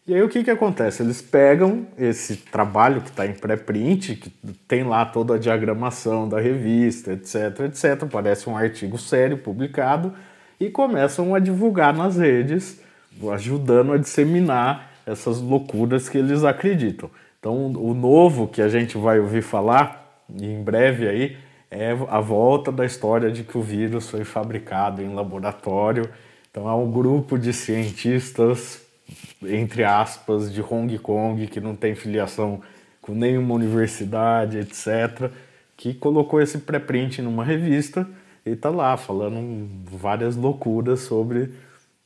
e 0.07 0.13
aí 0.13 0.21
o 0.21 0.29
que, 0.29 0.43
que 0.43 0.51
acontece? 0.51 1.01
Eles 1.01 1.21
pegam 1.21 1.87
esse 1.97 2.35
trabalho 2.37 3.01
que 3.01 3.09
está 3.09 3.25
em 3.25 3.33
pré-print, 3.33 4.15
que 4.15 4.29
tem 4.67 4.83
lá 4.83 5.03
toda 5.03 5.35
a 5.35 5.37
diagramação 5.39 6.29
da 6.29 6.39
revista, 6.39 7.13
etc, 7.13 7.61
etc, 7.61 8.05
parece 8.11 8.47
um 8.47 8.55
artigo 8.55 8.97
sério 8.99 9.37
publicado, 9.37 10.13
e 10.59 10.69
começam 10.69 11.33
a 11.33 11.39
divulgar 11.39 11.93
nas 11.93 12.17
redes, 12.17 12.79
ajudando 13.33 13.93
a 13.93 13.97
disseminar 13.97 14.91
essas 15.05 15.39
loucuras 15.39 16.07
que 16.07 16.17
eles 16.17 16.43
acreditam. 16.43 17.09
Então, 17.39 17.67
o 17.73 17.93
novo 17.93 18.47
que 18.47 18.61
a 18.61 18.67
gente 18.67 18.97
vai 18.97 19.19
ouvir 19.19 19.41
falar 19.41 20.23
em 20.33 20.63
breve 20.63 21.07
aí 21.07 21.37
é 21.69 21.91
a 22.09 22.19
volta 22.19 22.71
da 22.71 22.85
história 22.85 23.31
de 23.31 23.43
que 23.43 23.57
o 23.57 23.61
vírus 23.61 24.09
foi 24.09 24.23
fabricado 24.23 25.01
em 25.01 25.13
laboratório. 25.13 26.09
Então, 26.49 26.69
é 26.69 26.73
um 26.73 26.89
grupo 26.89 27.37
de 27.37 27.51
cientistas, 27.53 28.84
entre 29.49 29.83
aspas, 29.83 30.53
de 30.53 30.61
Hong 30.61 30.97
Kong, 30.99 31.47
que 31.47 31.59
não 31.59 31.75
tem 31.75 31.95
filiação 31.95 32.61
com 33.01 33.13
nenhuma 33.13 33.53
universidade, 33.53 34.57
etc., 34.57 35.31
que 35.77 35.93
colocou 35.93 36.41
esse 36.41 36.59
pré-print 36.59 37.21
numa 37.21 37.43
revista 37.43 38.07
e 38.45 38.55
tá 38.55 38.69
lá 38.69 38.95
falando 38.95 39.67
várias 39.85 40.35
loucuras 40.35 41.01
sobre 41.01 41.51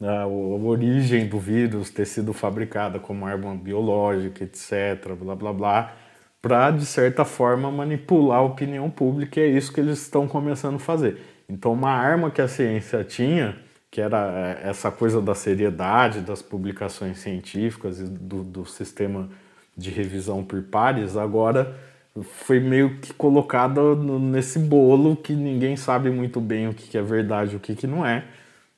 a, 0.02 0.24
a 0.24 0.28
origem 0.28 1.28
do 1.28 1.38
vírus 1.38 1.90
ter 1.90 2.06
sido 2.06 2.34
fabricada 2.34 3.00
como 3.00 3.26
arma 3.26 3.54
biológica, 3.56 4.44
etc., 4.44 5.14
blá 5.20 5.36
blá 5.36 5.54
blá, 5.54 5.94
para 6.42 6.72
de 6.72 6.86
certa 6.86 7.26
forma 7.26 7.70
manipular 7.72 8.40
a 8.40 8.44
opinião 8.44 8.90
pública, 8.90 9.40
e 9.40 9.44
é 9.44 9.48
isso 9.48 9.74
que 9.74 9.80
eles 9.80 10.02
estão 10.02 10.28
começando 10.28 10.76
a 10.76 10.80
fazer. 10.80 11.18
Então, 11.50 11.74
uma 11.74 11.92
arma 11.92 12.32
que 12.32 12.42
a 12.42 12.48
ciência 12.48 13.04
tinha, 13.04 13.58
que 13.92 14.00
era 14.00 14.60
é, 14.64 14.70
essa 14.70 14.92
coisa 14.92 15.22
da 15.22 15.34
seriedade 15.34 16.22
das 16.22 16.42
publicações 16.42 17.20
científicas 17.20 18.00
e 18.00 18.04
do, 18.04 18.44
do 18.44 18.66
sistema 18.66 19.30
de 19.76 19.90
revisão 19.90 20.44
por 20.44 20.62
pares, 20.64 21.16
agora 21.16 21.76
foi 22.22 22.60
meio 22.60 22.98
que 23.00 23.14
colocada 23.14 23.96
nesse 23.96 24.60
bolo 24.60 25.16
que 25.16 25.34
ninguém 25.34 25.76
sabe 25.76 26.10
muito 26.10 26.42
bem 26.42 26.68
o 26.68 26.74
que 26.74 26.98
é 26.98 27.02
verdade 27.02 27.54
e 27.54 27.56
o 27.56 27.60
que 27.60 27.88
não 27.88 28.06
é, 28.06 28.26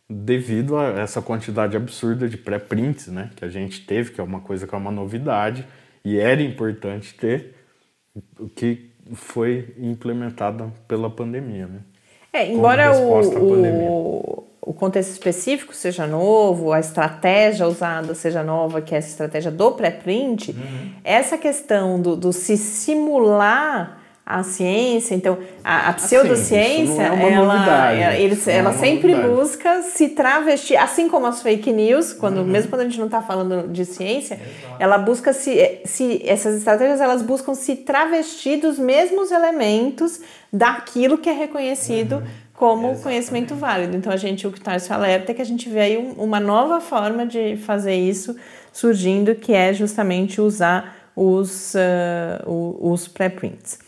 devido 0.09 0.77
a 0.77 0.99
essa 0.99 1.21
quantidade 1.21 1.75
absurda 1.75 2.27
de 2.27 2.37
pré-prints 2.37 3.07
né, 3.07 3.31
que 3.35 3.45
a 3.45 3.49
gente 3.49 3.85
teve, 3.85 4.11
que 4.11 4.21
é 4.21 4.23
uma 4.23 4.41
coisa 4.41 4.67
que 4.67 4.75
é 4.75 4.77
uma 4.77 4.91
novidade 4.91 5.65
e 6.03 6.19
era 6.19 6.41
importante 6.41 7.13
ter, 7.13 7.55
o 8.39 8.49
que 8.49 8.91
foi 9.13 9.73
implementada 9.77 10.71
pela 10.87 11.09
pandemia. 11.09 11.67
Né? 11.67 11.79
É, 12.33 12.51
embora 12.51 12.91
o, 12.93 13.19
o 13.19 14.40
contexto 14.61 15.09
específico 15.11 15.73
seja 15.73 16.05
novo, 16.05 16.71
a 16.71 16.79
estratégia 16.79 17.67
usada 17.67 18.13
seja 18.13 18.43
nova, 18.43 18.79
que 18.79 18.93
é 18.93 18.99
essa 18.99 19.09
estratégia 19.09 19.49
do 19.49 19.71
pré-print, 19.71 20.51
uhum. 20.51 20.91
essa 21.03 21.35
questão 21.35 21.99
do, 21.99 22.15
do, 22.15 22.31
se 22.31 22.55
simular 22.55 23.97
a 24.23 24.43
ciência, 24.43 25.15
então 25.15 25.39
a, 25.63 25.89
a 25.89 25.93
pseudociência, 25.93 27.11
assim, 27.11 27.23
é 27.23 27.33
ela, 27.33 27.91
ela, 27.91 28.15
eles, 28.15 28.47
é 28.47 28.57
ela 28.57 28.71
sempre 28.71 29.13
novidade. 29.13 29.35
busca 29.35 29.81
se 29.81 30.09
travestir, 30.09 30.77
assim 30.77 31.09
como 31.09 31.25
as 31.25 31.41
fake 31.41 31.73
news, 31.73 32.13
quando, 32.13 32.37
uhum. 32.37 32.45
mesmo 32.45 32.69
quando 32.69 32.81
a 32.81 32.83
gente 32.85 32.99
não 32.99 33.07
está 33.07 33.21
falando 33.21 33.67
de 33.67 33.83
ciência, 33.83 34.35
Exato. 34.35 34.75
ela 34.77 34.99
busca 34.99 35.33
se, 35.33 35.81
se 35.85 36.21
essas 36.23 36.55
estratégias 36.55 37.01
elas 37.01 37.23
buscam 37.23 37.55
se 37.55 37.77
travestir 37.77 38.57
dos 38.57 38.77
mesmos 38.77 39.31
elementos 39.31 40.21
daquilo 40.53 41.17
que 41.17 41.29
é 41.29 41.33
reconhecido 41.33 42.17
uhum 42.17 42.50
como 42.61 42.89
Exatamente. 42.89 43.01
conhecimento 43.01 43.55
válido. 43.55 43.97
Então 43.97 44.13
a 44.13 44.17
gente, 44.17 44.45
o 44.45 44.51
que 44.51 44.59
está 44.59 44.77
se 44.77 44.93
alerta 44.93 45.31
é 45.31 45.33
que 45.33 45.41
a 45.41 45.45
gente 45.45 45.67
vê 45.67 45.79
aí 45.79 45.97
um, 45.97 46.11
uma 46.11 46.39
nova 46.39 46.79
forma 46.79 47.25
de 47.25 47.57
fazer 47.57 47.95
isso 47.95 48.35
surgindo, 48.71 49.33
que 49.33 49.51
é 49.51 49.73
justamente 49.73 50.39
usar 50.39 51.09
os, 51.15 51.73
uh, 51.73 52.77
os 52.79 53.07
pré-prints. 53.07 53.79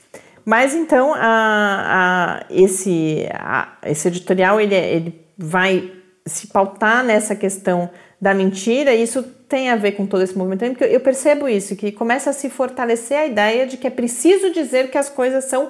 Mas 0.44 0.74
então 0.74 1.13
a, 1.13 1.20
a, 1.22 2.46
esse, 2.50 3.27
a, 3.36 3.77
esse 3.86 4.08
editorial 4.08 4.60
ele, 4.60 4.74
ele 4.74 5.22
vai 5.38 5.92
se 6.25 6.48
pautar 6.48 7.03
nessa 7.03 7.36
questão 7.36 7.92
da 8.20 8.34
mentira, 8.34 8.92
e 8.92 9.03
isso 9.03 9.22
tem 9.48 9.70
a 9.70 9.75
ver 9.75 9.92
com 9.92 10.08
todo 10.08 10.24
esse 10.24 10.36
movimento, 10.36 10.75
porque 10.75 10.86
eu 10.86 11.00
percebo 11.00 11.48
isso, 11.48 11.75
que 11.75 11.92
começa 11.92 12.32
a 12.32 12.34
se 12.34 12.50
fortalecer 12.50 13.20
a 13.20 13.27
ideia 13.27 13.68
de 13.68 13.77
que 13.77 13.86
é 13.86 13.92
preciso 13.92 14.51
dizer 14.51 14.89
que 14.89 14.98
as 14.98 15.10
coisas 15.10 15.44
são 15.44 15.70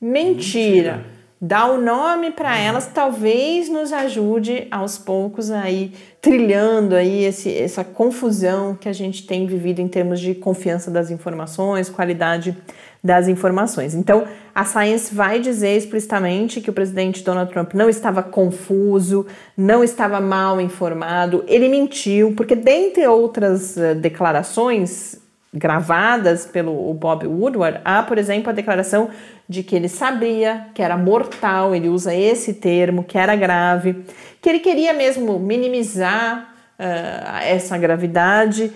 mentira. 0.00 0.98
mentira 0.98 1.23
dar 1.46 1.70
o 1.70 1.78
nome 1.78 2.30
para 2.30 2.52
uhum. 2.52 2.56
elas 2.56 2.86
talvez 2.86 3.68
nos 3.68 3.92
ajude 3.92 4.66
aos 4.70 4.96
poucos 4.96 5.50
aí 5.50 5.92
trilhando 6.18 6.94
aí 6.94 7.22
esse, 7.24 7.54
essa 7.54 7.84
confusão 7.84 8.74
que 8.74 8.88
a 8.88 8.94
gente 8.94 9.26
tem 9.26 9.46
vivido 9.46 9.78
em 9.78 9.86
termos 9.86 10.20
de 10.20 10.34
confiança 10.34 10.90
das 10.90 11.10
informações, 11.10 11.90
qualidade 11.90 12.56
das 13.02 13.28
informações. 13.28 13.94
Então, 13.94 14.24
a 14.54 14.64
Science 14.64 15.14
vai 15.14 15.38
dizer 15.38 15.76
explicitamente 15.76 16.62
que 16.62 16.70
o 16.70 16.72
presidente 16.72 17.22
Donald 17.22 17.52
Trump 17.52 17.74
não 17.74 17.90
estava 17.90 18.22
confuso, 18.22 19.26
não 19.54 19.84
estava 19.84 20.22
mal 20.22 20.58
informado, 20.58 21.44
ele 21.46 21.68
mentiu, 21.68 22.32
porque 22.34 22.56
dentre 22.56 23.06
outras 23.06 23.76
uh, 23.76 23.94
declarações 23.94 25.22
gravadas 25.54 26.44
pelo 26.44 26.92
Bob 26.94 27.26
Woodward, 27.26 27.80
há, 27.84 28.02
por 28.02 28.18
exemplo, 28.18 28.50
a 28.50 28.52
declaração 28.52 29.08
de 29.48 29.62
que 29.62 29.76
ele 29.76 29.88
sabia 29.88 30.66
que 30.74 30.82
era 30.82 30.96
mortal, 30.96 31.74
ele 31.74 31.88
usa 31.88 32.12
esse 32.12 32.54
termo, 32.54 33.04
que 33.04 33.16
era 33.16 33.36
grave, 33.36 34.04
que 34.42 34.48
ele 34.48 34.58
queria 34.58 34.92
mesmo 34.92 35.38
minimizar 35.38 36.52
uh, 36.78 37.38
essa 37.44 37.78
gravidade. 37.78 38.72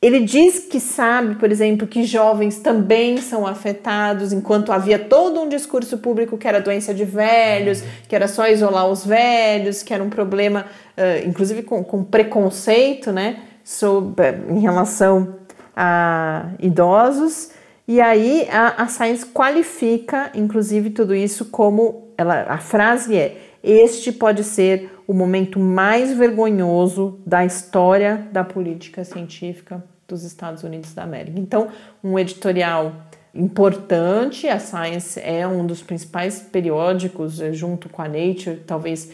Ele 0.00 0.20
diz 0.20 0.60
que 0.60 0.80
sabe, 0.80 1.34
por 1.34 1.52
exemplo, 1.52 1.86
que 1.86 2.02
jovens 2.02 2.58
também 2.58 3.18
são 3.18 3.46
afetados, 3.46 4.32
enquanto 4.32 4.72
havia 4.72 4.98
todo 4.98 5.40
um 5.40 5.48
discurso 5.48 5.98
público 5.98 6.38
que 6.38 6.48
era 6.48 6.60
doença 6.60 6.94
de 6.94 7.04
velhos, 7.04 7.84
que 8.08 8.16
era 8.16 8.26
só 8.26 8.48
isolar 8.48 8.88
os 8.88 9.04
velhos, 9.04 9.82
que 9.82 9.92
era 9.92 10.02
um 10.02 10.10
problema, 10.10 10.64
uh, 10.96 11.28
inclusive 11.28 11.62
com, 11.62 11.84
com 11.84 12.02
preconceito, 12.02 13.12
né, 13.12 13.36
sobre, 13.62 14.30
em 14.48 14.60
relação 14.60 15.41
a 15.76 16.50
idosos. 16.58 17.50
E 17.86 18.00
aí 18.00 18.48
a, 18.50 18.82
a 18.82 18.86
Science 18.86 19.26
qualifica, 19.26 20.30
inclusive, 20.34 20.90
tudo 20.90 21.14
isso 21.14 21.46
como 21.46 22.08
ela, 22.16 22.44
a 22.48 22.58
frase 22.58 23.16
é: 23.16 23.36
este 23.62 24.12
pode 24.12 24.44
ser 24.44 24.90
o 25.06 25.12
momento 25.12 25.58
mais 25.58 26.16
vergonhoso 26.16 27.18
da 27.26 27.44
história 27.44 28.26
da 28.32 28.44
política 28.44 29.04
científica 29.04 29.82
dos 30.06 30.24
Estados 30.24 30.62
Unidos 30.62 30.92
da 30.94 31.02
América. 31.02 31.38
Então, 31.38 31.68
um 32.02 32.18
editorial 32.18 32.92
importante, 33.34 34.46
a 34.46 34.58
Science 34.58 35.18
é 35.20 35.46
um 35.46 35.66
dos 35.66 35.82
principais 35.82 36.40
periódicos, 36.40 37.40
eh, 37.40 37.52
junto 37.52 37.88
com 37.88 38.02
a 38.02 38.08
Nature, 38.08 38.62
talvez 38.66 39.10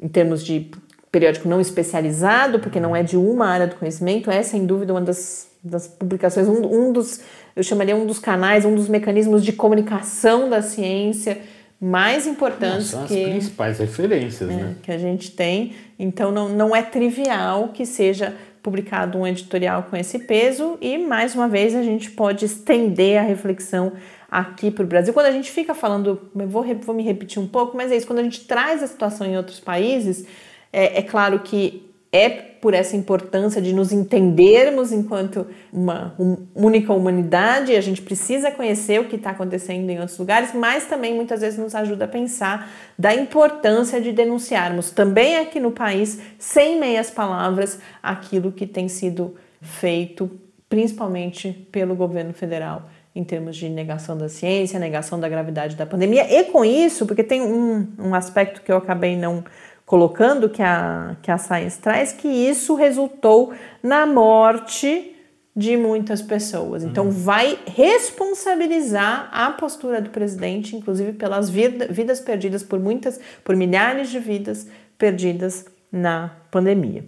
em 0.00 0.08
termos 0.08 0.44
de 0.44 0.70
periódico 1.10 1.48
não 1.48 1.60
especializado, 1.60 2.60
porque 2.60 2.78
não 2.78 2.94
é 2.94 3.02
de 3.02 3.16
uma 3.16 3.46
área 3.46 3.66
do 3.66 3.76
conhecimento, 3.76 4.30
é 4.30 4.42
sem 4.42 4.66
dúvida 4.66 4.92
uma 4.92 5.00
das 5.00 5.50
das 5.66 5.86
publicações, 5.88 6.48
um, 6.48 6.88
um 6.88 6.92
dos, 6.92 7.20
eu 7.54 7.62
chamaria 7.62 7.96
um 7.96 8.06
dos 8.06 8.18
canais, 8.18 8.64
um 8.64 8.74
dos 8.74 8.88
mecanismos 8.88 9.44
de 9.44 9.52
comunicação 9.52 10.48
da 10.48 10.62
ciência 10.62 11.38
mais 11.80 12.26
importantes 12.26 12.86
São 12.86 13.06
que 13.06 13.22
as 13.22 13.30
principais 13.30 13.78
referências, 13.78 14.48
é, 14.48 14.54
né? 14.54 14.74
Que 14.82 14.92
a 14.92 14.98
gente 14.98 15.30
tem. 15.30 15.74
Então 15.98 16.30
não, 16.30 16.48
não 16.48 16.74
é 16.74 16.82
trivial 16.82 17.68
que 17.68 17.84
seja 17.84 18.34
publicado 18.62 19.18
um 19.18 19.26
editorial 19.26 19.84
com 19.84 19.96
esse 19.96 20.18
peso 20.18 20.76
e 20.80 20.98
mais 20.98 21.34
uma 21.34 21.48
vez 21.48 21.74
a 21.74 21.82
gente 21.82 22.10
pode 22.10 22.44
estender 22.44 23.18
a 23.18 23.22
reflexão 23.22 23.92
aqui 24.30 24.70
para 24.70 24.84
o 24.84 24.86
Brasil. 24.86 25.14
Quando 25.14 25.26
a 25.26 25.32
gente 25.32 25.50
fica 25.50 25.74
falando, 25.74 26.30
eu 26.34 26.48
vou, 26.48 26.64
vou 26.80 26.94
me 26.94 27.02
repetir 27.02 27.40
um 27.40 27.46
pouco, 27.46 27.76
mas 27.76 27.92
é 27.92 27.96
isso, 27.96 28.06
quando 28.06 28.18
a 28.18 28.22
gente 28.24 28.44
traz 28.44 28.82
a 28.82 28.86
situação 28.86 29.26
em 29.26 29.36
outros 29.36 29.60
países, 29.60 30.26
é, 30.72 30.98
é 30.98 31.02
claro 31.02 31.38
que 31.40 31.86
é 32.16 32.28
por 32.30 32.74
essa 32.74 32.96
importância 32.96 33.60
de 33.60 33.72
nos 33.72 33.92
entendermos 33.92 34.90
enquanto 34.90 35.46
uma 35.72 36.14
única 36.54 36.92
humanidade, 36.92 37.76
a 37.76 37.80
gente 37.80 38.02
precisa 38.02 38.50
conhecer 38.50 39.00
o 39.00 39.04
que 39.04 39.16
está 39.16 39.30
acontecendo 39.30 39.88
em 39.90 40.00
outros 40.00 40.18
lugares, 40.18 40.52
mas 40.54 40.86
também 40.86 41.14
muitas 41.14 41.42
vezes 41.42 41.58
nos 41.58 41.74
ajuda 41.74 42.06
a 42.06 42.08
pensar 42.08 42.70
da 42.98 43.14
importância 43.14 44.00
de 44.00 44.10
denunciarmos 44.10 44.90
também 44.90 45.36
aqui 45.36 45.60
no 45.60 45.70
país, 45.70 46.18
sem 46.38 46.80
meias 46.80 47.10
palavras, 47.10 47.78
aquilo 48.02 48.50
que 48.50 48.66
tem 48.66 48.88
sido 48.88 49.36
feito, 49.60 50.30
principalmente 50.68 51.68
pelo 51.70 51.94
governo 51.94 52.32
federal 52.32 52.88
em 53.16 53.24
termos 53.24 53.56
de 53.56 53.66
negação 53.70 54.16
da 54.18 54.28
ciência, 54.28 54.78
negação 54.78 55.18
da 55.18 55.26
gravidade 55.26 55.74
da 55.74 55.86
pandemia. 55.86 56.30
E 56.30 56.44
com 56.44 56.62
isso, 56.62 57.06
porque 57.06 57.24
tem 57.24 57.40
um, 57.40 57.86
um 57.98 58.14
aspecto 58.14 58.60
que 58.60 58.70
eu 58.70 58.76
acabei 58.76 59.16
não 59.16 59.42
colocando 59.86 60.50
que 60.50 60.62
a, 60.62 61.16
que 61.22 61.30
a 61.30 61.38
Science 61.38 61.78
traz, 61.78 62.12
que 62.12 62.28
isso 62.28 62.74
resultou 62.74 63.54
na 63.82 64.04
morte 64.04 65.16
de 65.54 65.74
muitas 65.76 66.20
pessoas. 66.20 66.82
Então, 66.82 67.06
uhum. 67.06 67.10
vai 67.10 67.58
responsabilizar 67.66 69.30
a 69.32 69.50
postura 69.52 70.02
do 70.02 70.10
presidente, 70.10 70.76
inclusive 70.76 71.14
pelas 71.14 71.48
vida, 71.48 71.86
vidas 71.88 72.20
perdidas 72.20 72.62
por 72.62 72.78
muitas, 72.78 73.18
por 73.42 73.56
milhares 73.56 74.10
de 74.10 74.18
vidas 74.18 74.66
perdidas 74.98 75.64
na 75.90 76.32
pandemia. 76.50 77.04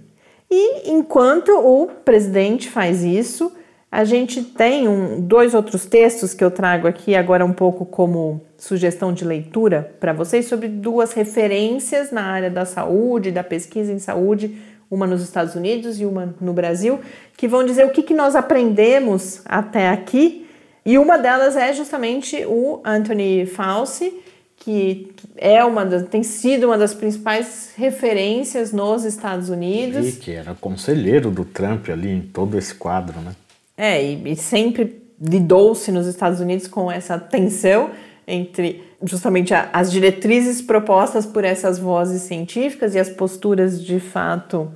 E 0.50 0.90
enquanto 0.90 1.50
o 1.50 1.88
presidente 1.88 2.70
faz 2.70 3.04
isso, 3.04 3.52
a 3.90 4.04
gente 4.04 4.42
tem 4.42 4.86
um, 4.86 5.20
dois 5.20 5.54
outros 5.54 5.86
textos 5.86 6.34
que 6.34 6.44
eu 6.44 6.50
trago 6.50 6.86
aqui 6.86 7.16
agora 7.16 7.44
um 7.44 7.52
pouco 7.52 7.86
como 7.86 8.42
sugestão 8.58 9.12
de 9.12 9.24
leitura 9.24 9.94
para 9.98 10.12
vocês 10.12 10.46
sobre 10.46 10.68
duas 10.68 11.12
referências 11.12 12.10
na 12.10 12.22
área 12.22 12.50
da 12.50 12.66
saúde, 12.66 13.30
da 13.30 13.42
pesquisa 13.42 13.90
em 13.90 13.98
saúde. 13.98 14.58
uma 14.90 15.06
nos 15.06 15.22
Estados 15.22 15.54
Unidos 15.54 16.00
e 16.00 16.06
uma 16.06 16.34
no 16.40 16.52
Brasil, 16.52 17.00
que 17.36 17.48
vão 17.48 17.64
dizer 17.64 17.86
o 17.86 17.90
que, 17.90 18.02
que 18.02 18.14
nós 18.14 18.34
aprendemos 18.34 19.42
até 19.44 19.88
aqui. 19.88 20.46
E 20.84 20.98
uma 20.98 21.18
delas 21.18 21.56
é 21.56 21.72
justamente 21.72 22.44
o 22.46 22.80
Anthony 22.84 23.46
Fauci, 23.46 24.22
que 24.56 25.12
é 25.36 25.62
uma 25.64 25.84
das, 25.84 26.08
tem 26.08 26.22
sido 26.22 26.64
uma 26.64 26.78
das 26.78 26.94
principais 26.94 27.72
referências 27.76 28.72
nos 28.72 29.04
Estados 29.04 29.48
Unidos. 29.50 30.06
E 30.06 30.12
que 30.12 30.32
era 30.32 30.54
conselheiro 30.54 31.30
do 31.30 31.44
Trump 31.44 31.88
ali 31.90 32.10
em 32.10 32.20
todo 32.22 32.58
esse 32.58 32.74
quadro, 32.74 33.20
né? 33.20 33.32
É, 33.78 34.02
e, 34.02 34.32
e 34.32 34.36
sempre 34.36 35.00
lidou-se 35.20 35.92
nos 35.92 36.06
Estados 36.06 36.40
Unidos 36.40 36.66
com 36.66 36.90
essa 36.90 37.16
tensão 37.18 37.90
entre 38.26 38.84
justamente 39.02 39.54
a, 39.54 39.70
as 39.72 39.90
diretrizes 39.90 40.60
propostas 40.60 41.24
por 41.24 41.44
essas 41.44 41.78
vozes 41.78 42.22
científicas 42.22 42.94
e 42.94 42.98
as 42.98 43.08
posturas 43.08 43.82
de 43.82 44.00
fato 44.00 44.70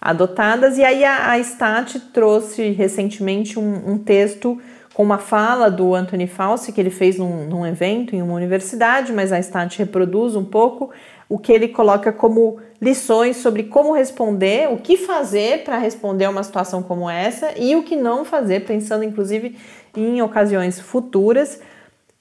adotadas. 0.00 0.78
E 0.78 0.84
aí 0.84 1.04
a, 1.04 1.32
a 1.32 1.38
Stat 1.40 1.98
trouxe 2.12 2.70
recentemente 2.70 3.58
um, 3.58 3.92
um, 3.92 3.98
texto 3.98 4.60
com 4.94 5.02
uma 5.02 5.18
fala 5.18 5.68
do 5.68 5.92
Anthony 5.92 6.28
Fauci 6.28 6.72
que 6.72 6.80
ele 6.80 6.88
fez 6.88 7.18
num, 7.18 7.44
num 7.46 7.66
evento 7.66 8.14
em 8.14 8.22
uma 8.22 8.32
universidade, 8.32 9.12
mas 9.12 9.32
a 9.32 9.40
Stat 9.40 9.76
reproduz 9.76 10.36
um 10.36 10.44
pouco 10.44 10.90
o 11.28 11.36
que 11.36 11.52
ele 11.52 11.68
coloca 11.68 12.12
como 12.12 12.60
lições 12.80 13.38
sobre 13.38 13.64
como 13.64 13.92
responder, 13.92 14.70
o 14.70 14.76
que 14.76 14.96
fazer 14.96 15.64
para 15.64 15.78
responder 15.78 16.26
a 16.26 16.30
uma 16.30 16.44
situação 16.44 16.80
como 16.80 17.10
essa 17.10 17.58
e 17.58 17.74
o 17.74 17.82
que 17.82 17.96
não 17.96 18.24
fazer, 18.24 18.60
pensando 18.60 19.02
inclusive 19.02 19.56
em 19.96 20.22
ocasiões 20.22 20.78
futuras. 20.78 21.60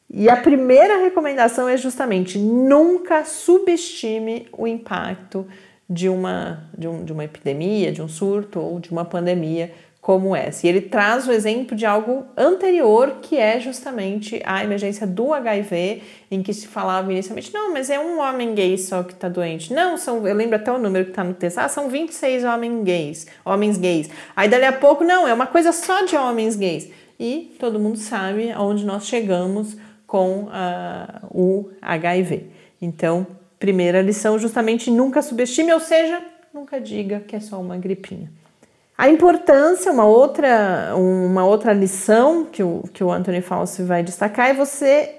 E 0.09 0.27
a 0.27 0.37
primeira 0.37 0.97
recomendação 0.97 1.69
é 1.69 1.77
justamente 1.77 2.39
nunca 2.39 3.23
subestime 3.23 4.47
o 4.51 4.65
impacto 4.65 5.45
de 5.87 6.09
uma, 6.09 6.63
de, 6.75 6.87
um, 6.87 7.03
de 7.03 7.13
uma 7.13 7.23
epidemia, 7.23 7.91
de 7.91 8.01
um 8.01 8.07
surto 8.07 8.59
ou 8.59 8.79
de 8.79 8.91
uma 8.91 9.05
pandemia 9.05 9.71
como 10.03 10.35
essa. 10.35 10.67
E 10.67 10.69
ele 10.69 10.81
traz 10.81 11.29
o 11.29 11.31
exemplo 11.31 11.77
de 11.77 11.85
algo 11.85 12.25
anterior, 12.35 13.19
que 13.21 13.37
é 13.37 13.57
justamente 13.57 14.41
a 14.45 14.61
emergência 14.61 15.07
do 15.07 15.33
HIV, 15.33 16.01
em 16.29 16.43
que 16.43 16.53
se 16.53 16.67
falava 16.67 17.09
inicialmente, 17.09 17.53
não, 17.53 17.71
mas 17.71 17.89
é 17.89 17.97
um 17.97 18.19
homem 18.19 18.53
gay 18.53 18.77
só 18.77 19.01
que 19.01 19.13
está 19.13 19.29
doente. 19.29 19.73
Não, 19.73 19.97
são, 19.97 20.27
eu 20.27 20.35
lembro 20.35 20.57
até 20.57 20.69
o 20.69 20.77
número 20.77 21.05
que 21.05 21.11
está 21.11 21.23
no 21.23 21.33
texto, 21.33 21.57
ah, 21.59 21.69
são 21.69 21.87
26 21.87 22.43
homens 22.43 22.83
gays, 22.83 23.27
homens 23.45 23.77
gays. 23.77 24.09
Aí 24.35 24.49
dali 24.49 24.65
a 24.65 24.73
pouco, 24.73 25.05
não, 25.05 25.25
é 25.25 25.33
uma 25.33 25.47
coisa 25.47 25.71
só 25.71 26.03
de 26.03 26.17
homens 26.17 26.57
gays. 26.57 26.89
E 27.17 27.55
todo 27.57 27.79
mundo 27.79 27.97
sabe 27.97 28.51
aonde 28.51 28.85
nós 28.85 29.07
chegamos 29.07 29.77
com 30.05 30.47
uh, 30.47 31.27
o 31.31 31.69
HIV. 31.81 32.47
Então, 32.81 33.25
primeira 33.57 34.01
lição, 34.01 34.37
justamente 34.37 34.91
nunca 34.91 35.21
subestime, 35.21 35.71
ou 35.71 35.79
seja, 35.79 36.21
nunca 36.53 36.81
diga 36.81 37.21
que 37.21 37.37
é 37.37 37.39
só 37.39 37.57
uma 37.61 37.77
gripinha. 37.77 38.42
A 38.97 39.09
importância, 39.09 39.91
uma 39.91 40.05
outra, 40.05 40.93
uma 40.95 41.45
outra 41.45 41.73
lição 41.73 42.45
que 42.45 42.61
o, 42.61 42.83
que 42.93 43.03
o 43.03 43.11
Anthony 43.11 43.41
Fauci 43.41 43.81
vai 43.83 44.03
destacar 44.03 44.49
é 44.49 44.53
você 44.53 45.15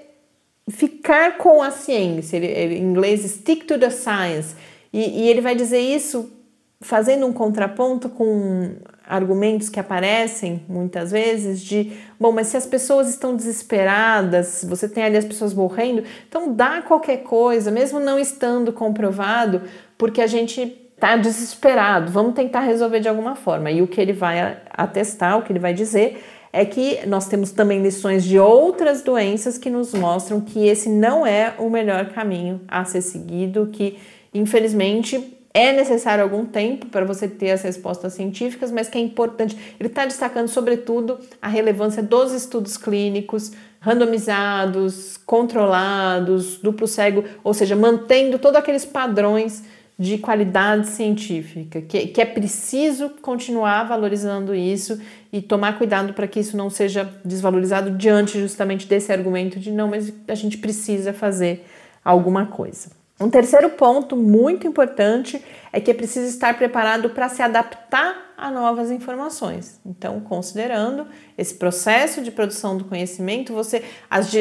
ficar 0.69 1.37
com 1.37 1.61
a 1.61 1.71
ciência. 1.71 2.37
Ele, 2.37 2.47
ele, 2.47 2.75
em 2.75 2.83
inglês, 2.83 3.21
stick 3.21 3.65
to 3.65 3.77
the 3.77 3.89
science. 3.89 4.55
E, 4.93 5.23
e 5.23 5.29
ele 5.29 5.41
vai 5.41 5.55
dizer 5.55 5.79
isso 5.79 6.31
fazendo 6.79 7.25
um 7.25 7.33
contraponto 7.33 8.09
com 8.09 8.75
argumentos 9.07 9.69
que 9.69 9.79
aparecem 9.79 10.63
muitas 10.67 11.11
vezes 11.11 11.61
de, 11.61 11.91
bom, 12.19 12.31
mas 12.31 12.47
se 12.47 12.57
as 12.57 12.65
pessoas 12.65 13.09
estão 13.09 13.35
desesperadas, 13.35 14.65
você 14.67 14.87
tem 14.87 15.03
ali 15.03 15.17
as 15.17 15.25
pessoas 15.25 15.53
morrendo, 15.53 16.03
então 16.27 16.53
dá 16.53 16.81
qualquer 16.81 17.17
coisa, 17.23 17.71
mesmo 17.71 17.99
não 17.99 18.19
estando 18.19 18.73
comprovado, 18.73 19.61
porque 19.97 20.21
a 20.21 20.27
gente 20.27 20.84
está 20.95 21.17
desesperado, 21.17 22.11
vamos 22.11 22.33
tentar 22.33 22.61
resolver 22.61 22.99
de 22.99 23.09
alguma 23.09 23.35
forma. 23.35 23.69
E 23.69 23.81
o 23.81 23.87
que 23.87 23.99
ele 23.99 24.13
vai 24.13 24.57
atestar, 24.71 25.37
o 25.37 25.41
que 25.43 25.51
ele 25.51 25.59
vai 25.59 25.73
dizer 25.73 26.23
é 26.51 26.63
que 26.63 27.05
nós 27.05 27.27
temos 27.27 27.51
também 27.51 27.81
lições 27.81 28.23
de 28.23 28.39
outras 28.39 29.01
doenças 29.01 29.57
que 29.57 29.69
nos 29.69 29.93
mostram 29.93 30.39
que 30.39 30.65
esse 30.65 30.87
não 30.87 31.27
é 31.27 31.53
o 31.59 31.69
melhor 31.69 32.05
caminho 32.13 32.61
a 32.65 32.85
ser 32.85 33.01
seguido, 33.01 33.69
que 33.73 33.99
infelizmente 34.33 35.35
é 35.53 35.73
necessário 35.73 36.23
algum 36.23 36.45
tempo 36.45 36.85
para 36.87 37.05
você 37.05 37.27
ter 37.27 37.51
as 37.51 37.61
respostas 37.61 38.13
científicas, 38.13 38.71
mas 38.71 38.87
que 38.87 38.97
é 38.97 39.01
importante. 39.01 39.57
Ele 39.79 39.87
está 39.87 40.05
destacando, 40.05 40.47
sobretudo, 40.47 41.19
a 41.41 41.47
relevância 41.47 42.01
dos 42.01 42.31
estudos 42.31 42.77
clínicos 42.77 43.51
randomizados, 43.79 45.15
controlados, 45.25 46.57
duplo 46.57 46.87
cego, 46.87 47.23
ou 47.43 47.53
seja, 47.53 47.75
mantendo 47.75 48.39
todos 48.39 48.57
aqueles 48.57 48.83
padrões 48.83 49.63
de 49.97 50.17
qualidade 50.17 50.87
científica, 50.87 51.81
que, 51.81 52.07
que 52.07 52.21
é 52.21 52.25
preciso 52.25 53.09
continuar 53.21 53.85
valorizando 53.85 54.53
isso 54.53 54.99
e 55.31 55.41
tomar 55.41 55.77
cuidado 55.77 56.13
para 56.13 56.27
que 56.27 56.39
isso 56.39 56.57
não 56.57 56.69
seja 56.69 57.09
desvalorizado 57.23 57.91
diante 57.91 58.39
justamente 58.39 58.87
desse 58.87 59.11
argumento 59.11 59.57
de 59.59 59.71
não, 59.71 59.87
mas 59.87 60.11
a 60.27 60.35
gente 60.35 60.57
precisa 60.57 61.13
fazer 61.13 61.65
alguma 62.03 62.45
coisa. 62.45 62.89
Um 63.17 63.29
terceiro 63.29 63.69
ponto 63.69 64.17
muito 64.17 64.67
importante 64.67 65.41
é 65.71 65.79
que 65.79 65.89
é 65.89 65.93
preciso 65.93 66.27
estar 66.27 66.57
preparado 66.57 67.11
para 67.11 67.29
se 67.29 67.41
adaptar 67.41 68.33
a 68.37 68.51
novas 68.51 68.91
informações. 68.91 69.79
Então, 69.85 70.19
considerando 70.19 71.07
esse 71.37 71.53
processo 71.53 72.21
de 72.21 72.29
produção 72.31 72.77
do 72.77 72.83
conhecimento, 72.83 73.53
você, 73.53 73.81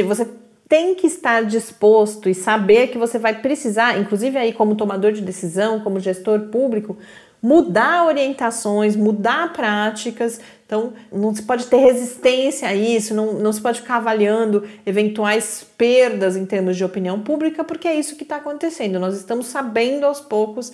você 0.05 0.29
tem 0.75 0.93
que 0.93 1.07
estar 1.07 1.45
disposto 1.45 2.29
e 2.29 2.35
saber 2.35 2.89
que 2.89 2.99
você 2.99 3.17
vai 3.17 3.41
precisar, 3.41 3.97
inclusive 3.97 4.37
aí 4.37 4.53
como 4.53 4.75
tomador 4.75 5.13
de 5.13 5.21
decisão, 5.21 5.79
como 5.79 6.01
gestor 6.01 6.49
público, 6.49 6.99
mudar 7.41 8.05
orientações, 8.05 8.97
mudar 8.97 9.53
práticas. 9.53 10.41
Então, 10.67 10.93
não 11.13 11.33
se 11.33 11.45
pode 11.45 11.67
ter 11.67 11.77
resistência 11.77 12.67
a 12.67 12.75
isso, 12.75 13.15
não, 13.15 13.35
não 13.35 13.53
se 13.53 13.61
pode 13.61 13.83
ficar 13.83 13.99
avaliando 13.99 14.65
eventuais 14.85 15.65
perdas 15.79 16.37
em 16.37 16.45
termos 16.45 16.77
de 16.77 16.85
opinião 16.85 17.21
pública, 17.21 17.63
porque 17.63 17.87
é 17.87 17.95
isso 17.95 18.17
que 18.17 18.25
está 18.25 18.39
acontecendo. 18.39 18.99
Nós 18.99 19.15
estamos 19.15 19.47
sabendo 19.47 20.05
aos 20.05 20.21
poucos 20.21 20.73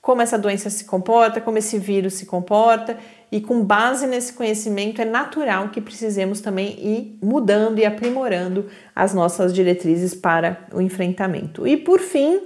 como 0.00 0.22
essa 0.22 0.38
doença 0.38 0.70
se 0.70 0.86
comporta, 0.86 1.42
como 1.42 1.58
esse 1.58 1.78
vírus 1.78 2.14
se 2.14 2.24
comporta, 2.24 2.96
e 3.32 3.40
com 3.40 3.64
base 3.64 4.06
nesse 4.06 4.34
conhecimento 4.34 5.00
é 5.00 5.06
natural 5.06 5.70
que 5.70 5.80
precisemos 5.80 6.42
também 6.42 6.78
ir 6.78 7.18
mudando 7.22 7.78
e 7.78 7.86
aprimorando 7.86 8.68
as 8.94 9.14
nossas 9.14 9.54
diretrizes 9.54 10.14
para 10.14 10.66
o 10.70 10.82
enfrentamento. 10.82 11.66
E 11.66 11.78
por 11.78 11.98
fim, 11.98 12.42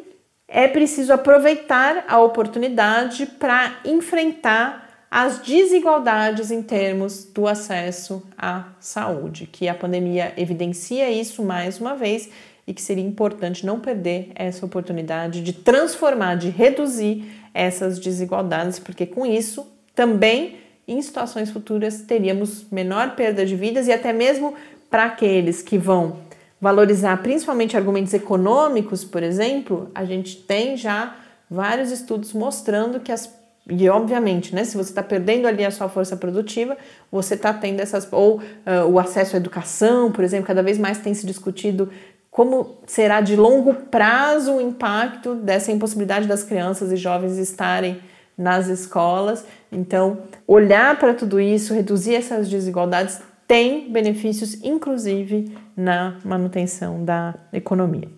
é 0.46 0.68
preciso 0.68 1.12
aproveitar 1.12 2.04
a 2.06 2.20
oportunidade 2.20 3.26
para 3.26 3.80
enfrentar 3.84 5.08
as 5.10 5.40
desigualdades 5.40 6.52
em 6.52 6.62
termos 6.62 7.24
do 7.24 7.48
acesso 7.48 8.22
à 8.38 8.66
saúde, 8.78 9.48
que 9.50 9.68
a 9.68 9.74
pandemia 9.74 10.34
evidencia 10.36 11.10
isso 11.10 11.42
mais 11.42 11.80
uma 11.80 11.96
vez 11.96 12.30
e 12.64 12.72
que 12.72 12.82
seria 12.82 13.04
importante 13.04 13.66
não 13.66 13.80
perder 13.80 14.30
essa 14.36 14.64
oportunidade 14.64 15.42
de 15.42 15.52
transformar, 15.52 16.36
de 16.36 16.48
reduzir 16.48 17.24
essas 17.52 17.98
desigualdades, 17.98 18.78
porque 18.78 19.04
com 19.04 19.26
isso 19.26 19.66
também 19.92 20.65
em 20.86 21.00
situações 21.02 21.50
futuras 21.50 22.02
teríamos 22.02 22.66
menor 22.70 23.16
perda 23.16 23.44
de 23.44 23.56
vidas 23.56 23.88
e 23.88 23.92
até 23.92 24.12
mesmo 24.12 24.54
para 24.90 25.04
aqueles 25.04 25.62
que 25.62 25.76
vão 25.76 26.18
valorizar 26.60 27.22
principalmente 27.22 27.76
argumentos 27.76 28.14
econômicos, 28.14 29.04
por 29.04 29.22
exemplo, 29.22 29.90
a 29.94 30.04
gente 30.04 30.36
tem 30.36 30.76
já 30.76 31.16
vários 31.50 31.90
estudos 31.90 32.32
mostrando 32.32 33.00
que 33.00 33.12
as 33.12 33.34
e 33.68 33.88
obviamente, 33.88 34.54
né, 34.54 34.62
se 34.62 34.76
você 34.76 34.90
está 34.90 35.02
perdendo 35.02 35.48
ali 35.48 35.64
a 35.64 35.72
sua 35.72 35.88
força 35.88 36.16
produtiva, 36.16 36.76
você 37.10 37.34
está 37.34 37.52
tendo 37.52 37.80
essas 37.80 38.06
ou 38.12 38.36
uh, 38.36 38.86
o 38.88 38.96
acesso 38.96 39.34
à 39.34 39.38
educação, 39.38 40.12
por 40.12 40.22
exemplo, 40.22 40.46
cada 40.46 40.62
vez 40.62 40.78
mais 40.78 40.98
tem 40.98 41.12
se 41.12 41.26
discutido 41.26 41.90
como 42.30 42.76
será 42.86 43.20
de 43.20 43.34
longo 43.34 43.74
prazo 43.74 44.52
o 44.52 44.60
impacto 44.60 45.34
dessa 45.34 45.72
impossibilidade 45.72 46.28
das 46.28 46.44
crianças 46.44 46.92
e 46.92 46.96
jovens 46.96 47.38
estarem 47.38 47.98
nas 48.38 48.68
escolas. 48.68 49.44
Então, 49.70 50.18
olhar 50.46 50.98
para 50.98 51.14
tudo 51.14 51.40
isso, 51.40 51.74
reduzir 51.74 52.14
essas 52.14 52.48
desigualdades 52.48 53.20
tem 53.46 53.90
benefícios, 53.90 54.62
inclusive 54.62 55.56
na 55.76 56.16
manutenção 56.24 57.04
da 57.04 57.34
economia. 57.52 58.08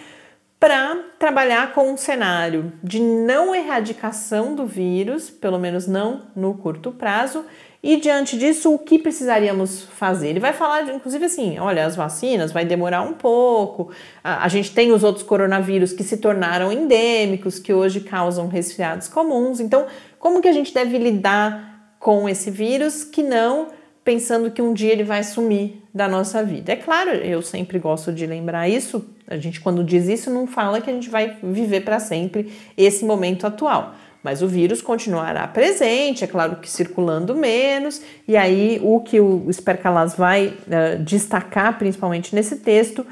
para 0.61 0.97
trabalhar 1.19 1.73
com 1.73 1.93
um 1.93 1.97
cenário 1.97 2.73
de 2.83 3.01
não 3.01 3.55
erradicação 3.55 4.55
do 4.55 4.67
vírus, 4.67 5.31
pelo 5.31 5.59
menos 5.59 5.87
não 5.87 6.23
no 6.35 6.55
curto 6.55 6.91
prazo, 6.91 7.45
e 7.81 7.97
diante 7.97 8.37
disso, 8.37 8.75
o 8.75 8.79
que 8.79 8.99
precisaríamos 8.99 9.85
fazer? 9.85 10.31
Ele 10.31 10.41
vai 10.41 10.53
falar, 10.53 10.93
inclusive, 10.93 11.25
assim: 11.25 11.59
olha, 11.61 11.87
as 11.87 11.95
vacinas 11.95 12.51
vai 12.51 12.65
demorar 12.65 13.03
um 13.03 13.13
pouco, 13.13 13.91
a, 14.23 14.45
a, 14.45 14.49
gente 14.49 14.73
tem 14.75 14.91
os 14.91 15.05
outros 15.05 15.25
coronavírus 15.25 15.93
que 15.93 16.03
se 16.03 16.17
tornaram 16.17 16.73
endêmicos, 16.73 17.61
que 17.61 17.73
hoje 17.73 18.01
causam 18.01 18.49
resfriados 18.49 19.07
comuns. 19.07 19.61
Então, 19.61 19.87
como 20.19 20.43
que 20.43 20.49
a 20.49 20.53
gente 20.53 20.75
deve 20.75 20.99
lidar 20.99 21.95
com 22.01 22.29
esse 22.29 22.51
vírus 22.51 23.05
que 23.05 23.23
não 23.23 23.69
pensando 24.05 24.51
que 24.51 24.63
um 24.63 24.73
dia 24.73 24.91
ele 24.91 25.05
vai 25.05 25.23
sumir 25.23 25.81
da 25.95 26.09
nossa 26.09 26.43
vida? 26.43 26.73
É 26.73 26.77
claro, 26.77 27.11
eu 27.11 27.41
sempre 27.43 27.79
gosto 27.79 28.13
de 28.13 28.27
lembrar 28.27 28.69
isso. 28.69 29.09
A 29.29 29.37
gente, 29.37 29.61
quando 29.61 29.85
diz 29.85 30.09
isso, 30.09 30.31
não 30.31 30.49
fala 30.49 30.81
que 30.81 30.91
a 30.91 30.93
gente 30.93 31.09
vai 31.09 31.37
viver 31.41 31.83
para 31.83 32.01
sempre 32.01 32.53
esse 32.77 33.05
momento 33.05 33.47
atual 33.47 33.95
mas 34.23 34.43
o 34.43 34.49
vírus 34.49 34.83
continuará 34.83 35.47
presente, 35.47 36.25
é 36.25 36.27
claro 36.27 36.57
que 36.57 36.69
circulando 36.69 37.35
menos, 37.35 38.03
e 38.27 38.37
aí 38.37 38.81
o 38.83 39.01
que 39.01 39.21
o 39.21 39.47
Spercalas 39.53 40.15
vai 40.15 40.49
uh, 40.49 41.03
destacar, 41.03 41.79
principalmente 41.79 42.35
nesse 42.35 42.57
texto, 42.57 43.07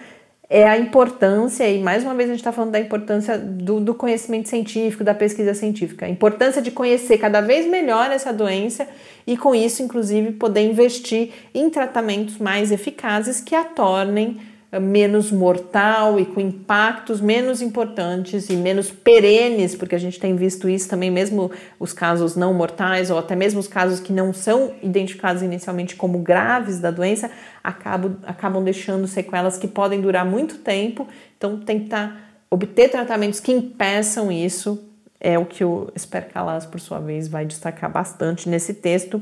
é 0.48 0.64
a 0.64 0.78
importância, 0.78 1.68
e 1.68 1.82
mais 1.82 2.04
uma 2.04 2.14
vez 2.14 2.28
a 2.28 2.32
gente 2.32 2.40
está 2.40 2.52
falando 2.52 2.70
da 2.70 2.78
importância 2.78 3.36
do, 3.36 3.80
do, 3.80 3.94
conhecimento 3.94 4.48
científico, 4.48 5.02
da 5.02 5.14
pesquisa 5.14 5.54
científica, 5.54 6.06
a 6.06 6.08
importância 6.08 6.62
de 6.62 6.70
conhecer 6.70 7.18
cada 7.18 7.40
vez 7.40 7.66
melhor 7.66 8.12
essa 8.12 8.32
doença 8.32 8.86
e, 9.26 9.36
com 9.36 9.54
isso, 9.54 9.82
inclusive, 9.82 10.32
poder 10.32 10.60
investir 10.60 11.30
em 11.52 11.68
tratamentos 11.68 12.38
mais 12.38 12.70
eficazes 12.70 13.40
que 13.40 13.56
a 13.56 13.64
tornem 13.64 14.38
menos 14.80 15.30
mortal 15.30 16.18
e 16.18 16.24
com 16.24 16.40
impactos 16.40 17.20
menos 17.20 17.62
importantes 17.62 18.48
e 18.50 18.56
menos 18.56 18.90
perenes, 18.90 19.74
porque 19.74 19.94
a 19.94 19.98
gente 19.98 20.18
tem 20.18 20.34
visto 20.36 20.68
isso 20.68 20.88
também, 20.88 21.10
mesmo 21.10 21.50
os 21.78 21.92
casos 21.92 22.36
não 22.36 22.54
mortais 22.54 23.10
ou 23.10 23.18
até 23.18 23.36
mesmo 23.36 23.60
os 23.60 23.68
casos 23.68 24.00
que 24.00 24.12
não 24.12 24.32
são 24.32 24.74
identificados 24.82 25.42
inicialmente 25.42 25.96
como 25.96 26.18
graves 26.18 26.78
da 26.78 26.90
doença, 26.90 27.30
acabam, 27.62 28.16
acabam 28.26 28.62
deixando 28.62 29.06
sequelas 29.06 29.58
que 29.58 29.68
podem 29.68 30.00
durar 30.00 30.24
muito 30.24 30.58
tempo. 30.58 31.06
Então, 31.36 31.58
tentar 31.58 32.20
obter 32.50 32.90
tratamentos 32.90 33.40
que 33.40 33.52
impeçam 33.52 34.30
isso 34.30 34.82
é 35.20 35.38
o 35.38 35.44
que 35.44 35.64
o 35.64 35.90
Esper 35.94 36.28
Calas, 36.28 36.66
por 36.66 36.80
sua 36.80 37.00
vez, 37.00 37.28
vai 37.28 37.44
destacar 37.44 37.90
bastante 37.90 38.48
nesse 38.48 38.74
texto, 38.74 39.20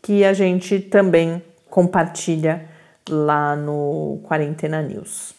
que 0.00 0.24
a 0.24 0.32
gente 0.32 0.80
também 0.80 1.42
compartilha 1.68 2.71
lá 3.12 3.54
no 3.54 4.20
Quarentena 4.24 4.82
News. 4.82 5.34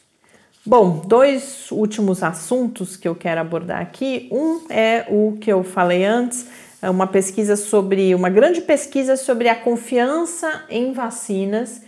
Bom, 0.65 1.01
dois 1.05 1.69
últimos 1.71 2.23
assuntos 2.23 2.95
que 2.95 3.07
eu 3.07 3.15
quero 3.15 3.41
abordar 3.41 3.81
aqui. 3.81 4.29
Um 4.31 4.61
é 4.69 5.05
o 5.09 5.37
que 5.41 5.51
eu 5.51 5.63
falei 5.63 6.05
antes, 6.05 6.47
é 6.81 6.89
uma 6.89 7.07
pesquisa 7.07 7.57
sobre 7.57 8.15
uma 8.15 8.29
grande 8.29 8.61
pesquisa 8.61 9.17
sobre 9.17 9.49
a 9.49 9.55
confiança 9.55 10.63
em 10.69 10.93
vacinas 10.93 11.81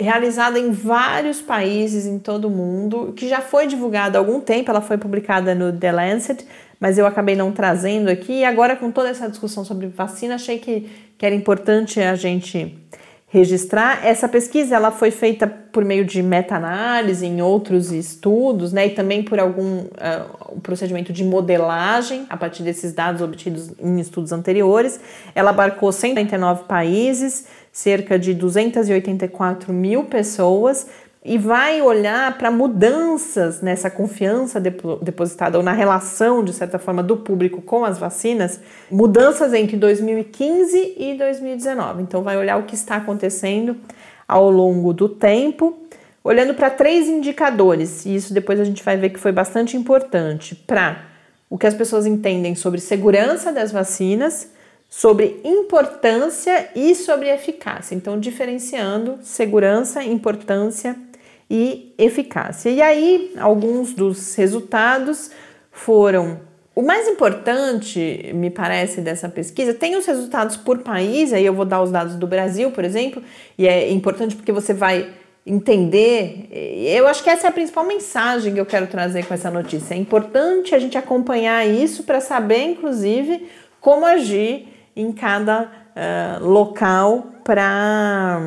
realizada 0.00 0.58
em 0.58 0.70
vários 0.70 1.42
países 1.42 2.06
em 2.06 2.18
todo 2.18 2.46
o 2.46 2.50
mundo, 2.50 3.12
que 3.16 3.28
já 3.28 3.40
foi 3.40 3.66
divulgada 3.66 4.16
há 4.16 4.20
algum 4.20 4.40
tempo, 4.40 4.70
ela 4.70 4.80
foi 4.80 4.96
publicada 4.96 5.54
no 5.54 5.72
The 5.72 5.90
Lancet, 5.90 6.46
mas 6.78 6.98
eu 6.98 7.06
acabei 7.06 7.34
não 7.34 7.50
trazendo 7.50 8.08
aqui. 8.08 8.32
E 8.32 8.44
agora, 8.44 8.76
com 8.76 8.92
toda 8.92 9.08
essa 9.08 9.28
discussão 9.28 9.64
sobre 9.64 9.88
vacina, 9.88 10.36
achei 10.36 10.58
que, 10.58 10.88
que 11.18 11.26
era 11.26 11.34
importante 11.34 12.00
a 12.00 12.14
gente 12.14 12.78
registrar. 13.28 14.04
Essa 14.04 14.26
pesquisa 14.26 14.74
ela 14.74 14.90
foi 14.90 15.10
feita 15.10 15.46
por 15.46 15.84
meio 15.84 16.04
de 16.04 16.22
meta-análise 16.22 17.26
em 17.26 17.42
outros 17.42 17.92
estudos, 17.92 18.72
né, 18.72 18.86
e 18.86 18.90
também 18.90 19.22
por 19.22 19.38
algum 19.38 19.80
uh, 19.80 20.60
procedimento 20.62 21.12
de 21.12 21.22
modelagem 21.22 22.24
a 22.30 22.36
partir 22.36 22.62
desses 22.62 22.92
dados 22.92 23.20
obtidos 23.20 23.70
em 23.78 24.00
estudos 24.00 24.32
anteriores. 24.32 24.98
Ela 25.34 25.50
abarcou 25.50 25.92
199 25.92 26.64
países, 26.64 27.46
cerca 27.70 28.18
de 28.18 28.32
284 28.32 29.72
mil 29.72 30.04
pessoas, 30.04 30.86
e 31.24 31.36
vai 31.36 31.82
olhar 31.82 32.38
para 32.38 32.50
mudanças 32.50 33.60
nessa 33.60 33.90
confiança 33.90 34.60
depositada 34.60 35.58
ou 35.58 35.64
na 35.64 35.72
relação, 35.72 36.44
de 36.44 36.52
certa 36.52 36.78
forma, 36.78 37.02
do 37.02 37.16
público 37.16 37.60
com 37.60 37.84
as 37.84 37.98
vacinas, 37.98 38.60
mudanças 38.90 39.52
entre 39.52 39.76
2015 39.76 40.94
e 40.96 41.14
2019. 41.14 42.02
Então, 42.02 42.22
vai 42.22 42.36
olhar 42.36 42.56
o 42.58 42.62
que 42.62 42.74
está 42.74 42.96
acontecendo 42.96 43.76
ao 44.26 44.50
longo 44.50 44.92
do 44.92 45.08
tempo, 45.08 45.78
olhando 46.22 46.54
para 46.54 46.70
três 46.70 47.08
indicadores, 47.08 48.06
e 48.06 48.14
isso 48.14 48.32
depois 48.32 48.60
a 48.60 48.64
gente 48.64 48.84
vai 48.84 48.96
ver 48.96 49.10
que 49.10 49.18
foi 49.18 49.32
bastante 49.32 49.76
importante 49.76 50.54
para 50.54 51.04
o 51.50 51.58
que 51.58 51.66
as 51.66 51.74
pessoas 51.74 52.06
entendem 52.06 52.54
sobre 52.54 52.80
segurança 52.80 53.50
das 53.50 53.72
vacinas, 53.72 54.50
sobre 54.88 55.40
importância 55.44 56.70
e 56.76 56.94
sobre 56.94 57.28
eficácia. 57.28 57.94
Então, 57.94 58.20
diferenciando 58.20 59.18
segurança, 59.22 60.02
importância 60.02 60.96
e 61.50 61.94
eficácia. 61.98 62.70
E 62.70 62.82
aí, 62.82 63.32
alguns 63.38 63.94
dos 63.94 64.34
resultados 64.34 65.30
foram. 65.70 66.40
O 66.74 66.82
mais 66.82 67.08
importante, 67.08 68.30
me 68.34 68.50
parece, 68.50 69.00
dessa 69.00 69.28
pesquisa, 69.28 69.74
tem 69.74 69.96
os 69.96 70.06
resultados 70.06 70.56
por 70.56 70.78
país, 70.78 71.32
aí 71.32 71.44
eu 71.44 71.52
vou 71.52 71.64
dar 71.64 71.82
os 71.82 71.90
dados 71.90 72.14
do 72.14 72.26
Brasil, 72.26 72.70
por 72.70 72.84
exemplo, 72.84 73.20
e 73.56 73.66
é 73.66 73.90
importante 73.90 74.36
porque 74.36 74.52
você 74.52 74.72
vai 74.72 75.08
entender. 75.44 76.48
Eu 76.52 77.08
acho 77.08 77.24
que 77.24 77.30
essa 77.30 77.46
é 77.46 77.50
a 77.50 77.52
principal 77.52 77.84
mensagem 77.84 78.54
que 78.54 78.60
eu 78.60 78.66
quero 78.66 78.86
trazer 78.86 79.26
com 79.26 79.34
essa 79.34 79.50
notícia. 79.50 79.94
É 79.94 79.96
importante 79.96 80.74
a 80.74 80.78
gente 80.78 80.96
acompanhar 80.96 81.66
isso 81.66 82.04
para 82.04 82.20
saber, 82.20 82.62
inclusive, 82.62 83.48
como 83.80 84.06
agir 84.06 84.68
em 84.94 85.10
cada 85.10 85.62
uh, 85.62 86.44
local 86.44 87.26
para 87.42 88.40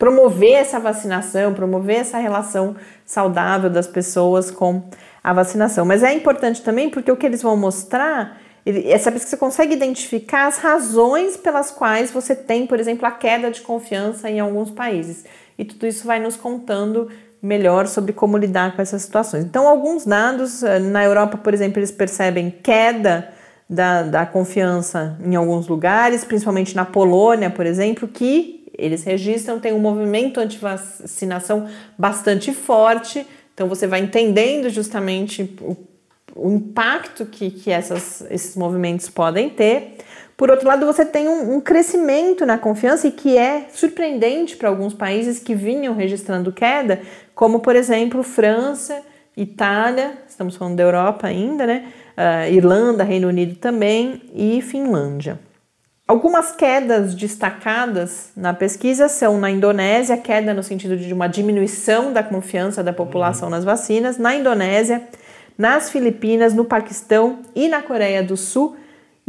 promover 0.00 0.54
essa 0.54 0.80
vacinação, 0.80 1.52
promover 1.52 1.96
essa 1.96 2.16
relação 2.16 2.74
saudável 3.04 3.68
das 3.68 3.86
pessoas 3.86 4.50
com 4.50 4.82
a 5.22 5.34
vacinação. 5.34 5.84
Mas 5.84 6.02
é 6.02 6.14
importante 6.14 6.62
também 6.62 6.88
porque 6.88 7.12
o 7.12 7.16
que 7.18 7.26
eles 7.26 7.42
vão 7.42 7.54
mostrar, 7.54 8.40
essa 8.64 9.12
pesquisa 9.12 9.36
consegue 9.36 9.74
identificar 9.74 10.46
as 10.46 10.56
razões 10.56 11.36
pelas 11.36 11.70
quais 11.70 12.10
você 12.10 12.34
tem, 12.34 12.66
por 12.66 12.80
exemplo, 12.80 13.04
a 13.04 13.10
queda 13.10 13.50
de 13.50 13.60
confiança 13.60 14.30
em 14.30 14.40
alguns 14.40 14.70
países. 14.70 15.26
E 15.58 15.66
tudo 15.66 15.86
isso 15.86 16.06
vai 16.06 16.18
nos 16.18 16.34
contando 16.34 17.10
melhor 17.42 17.86
sobre 17.86 18.14
como 18.14 18.38
lidar 18.38 18.74
com 18.74 18.80
essas 18.80 19.02
situações. 19.02 19.44
Então, 19.44 19.68
alguns 19.68 20.06
dados, 20.06 20.62
eh, 20.62 20.78
na 20.78 21.04
Europa, 21.04 21.36
por 21.36 21.52
exemplo, 21.52 21.78
eles 21.78 21.90
percebem 21.90 22.50
queda 22.62 23.28
da, 23.68 24.02
da 24.02 24.24
confiança 24.24 25.18
em 25.22 25.36
alguns 25.36 25.68
lugares, 25.68 26.24
principalmente 26.24 26.74
na 26.74 26.86
Polônia, 26.86 27.50
por 27.50 27.66
exemplo, 27.66 28.08
que 28.08 28.59
eles 28.76 29.04
registram, 29.04 29.58
tem 29.58 29.72
um 29.72 29.78
movimento 29.78 30.40
anti-vacinação 30.40 31.68
bastante 31.98 32.52
forte, 32.52 33.26
então 33.54 33.68
você 33.68 33.86
vai 33.86 34.00
entendendo 34.00 34.70
justamente 34.70 35.54
o, 35.60 35.76
o 36.34 36.50
impacto 36.50 37.26
que, 37.26 37.50
que 37.50 37.70
essas, 37.70 38.24
esses 38.30 38.56
movimentos 38.56 39.08
podem 39.08 39.50
ter. 39.50 39.98
Por 40.36 40.50
outro 40.50 40.66
lado, 40.66 40.86
você 40.86 41.04
tem 41.04 41.28
um, 41.28 41.56
um 41.56 41.60
crescimento 41.60 42.46
na 42.46 42.56
confiança 42.56 43.06
e 43.06 43.12
que 43.12 43.36
é 43.36 43.66
surpreendente 43.74 44.56
para 44.56 44.70
alguns 44.70 44.94
países 44.94 45.38
que 45.38 45.54
vinham 45.54 45.94
registrando 45.94 46.50
queda, 46.50 47.02
como 47.34 47.60
por 47.60 47.76
exemplo 47.76 48.22
França, 48.22 49.02
Itália, 49.36 50.14
estamos 50.26 50.56
falando 50.56 50.76
da 50.76 50.82
Europa 50.82 51.26
ainda, 51.26 51.66
né? 51.66 51.92
Uh, 52.16 52.52
Irlanda, 52.52 53.04
Reino 53.04 53.28
Unido 53.28 53.56
também 53.56 54.22
e 54.34 54.60
Finlândia. 54.62 55.38
Algumas 56.10 56.50
quedas 56.50 57.14
destacadas 57.14 58.32
na 58.36 58.52
pesquisa 58.52 59.08
são 59.08 59.38
na 59.38 59.48
Indonésia, 59.48 60.16
queda 60.16 60.52
no 60.52 60.60
sentido 60.60 60.96
de 60.96 61.14
uma 61.14 61.28
diminuição 61.28 62.12
da 62.12 62.20
confiança 62.20 62.82
da 62.82 62.92
população 62.92 63.48
nas 63.48 63.62
vacinas, 63.62 64.18
na 64.18 64.34
Indonésia, 64.34 65.04
nas 65.56 65.88
Filipinas, 65.88 66.52
no 66.52 66.64
Paquistão 66.64 67.38
e 67.54 67.68
na 67.68 67.80
Coreia 67.80 68.24
do 68.24 68.36
Sul. 68.36 68.74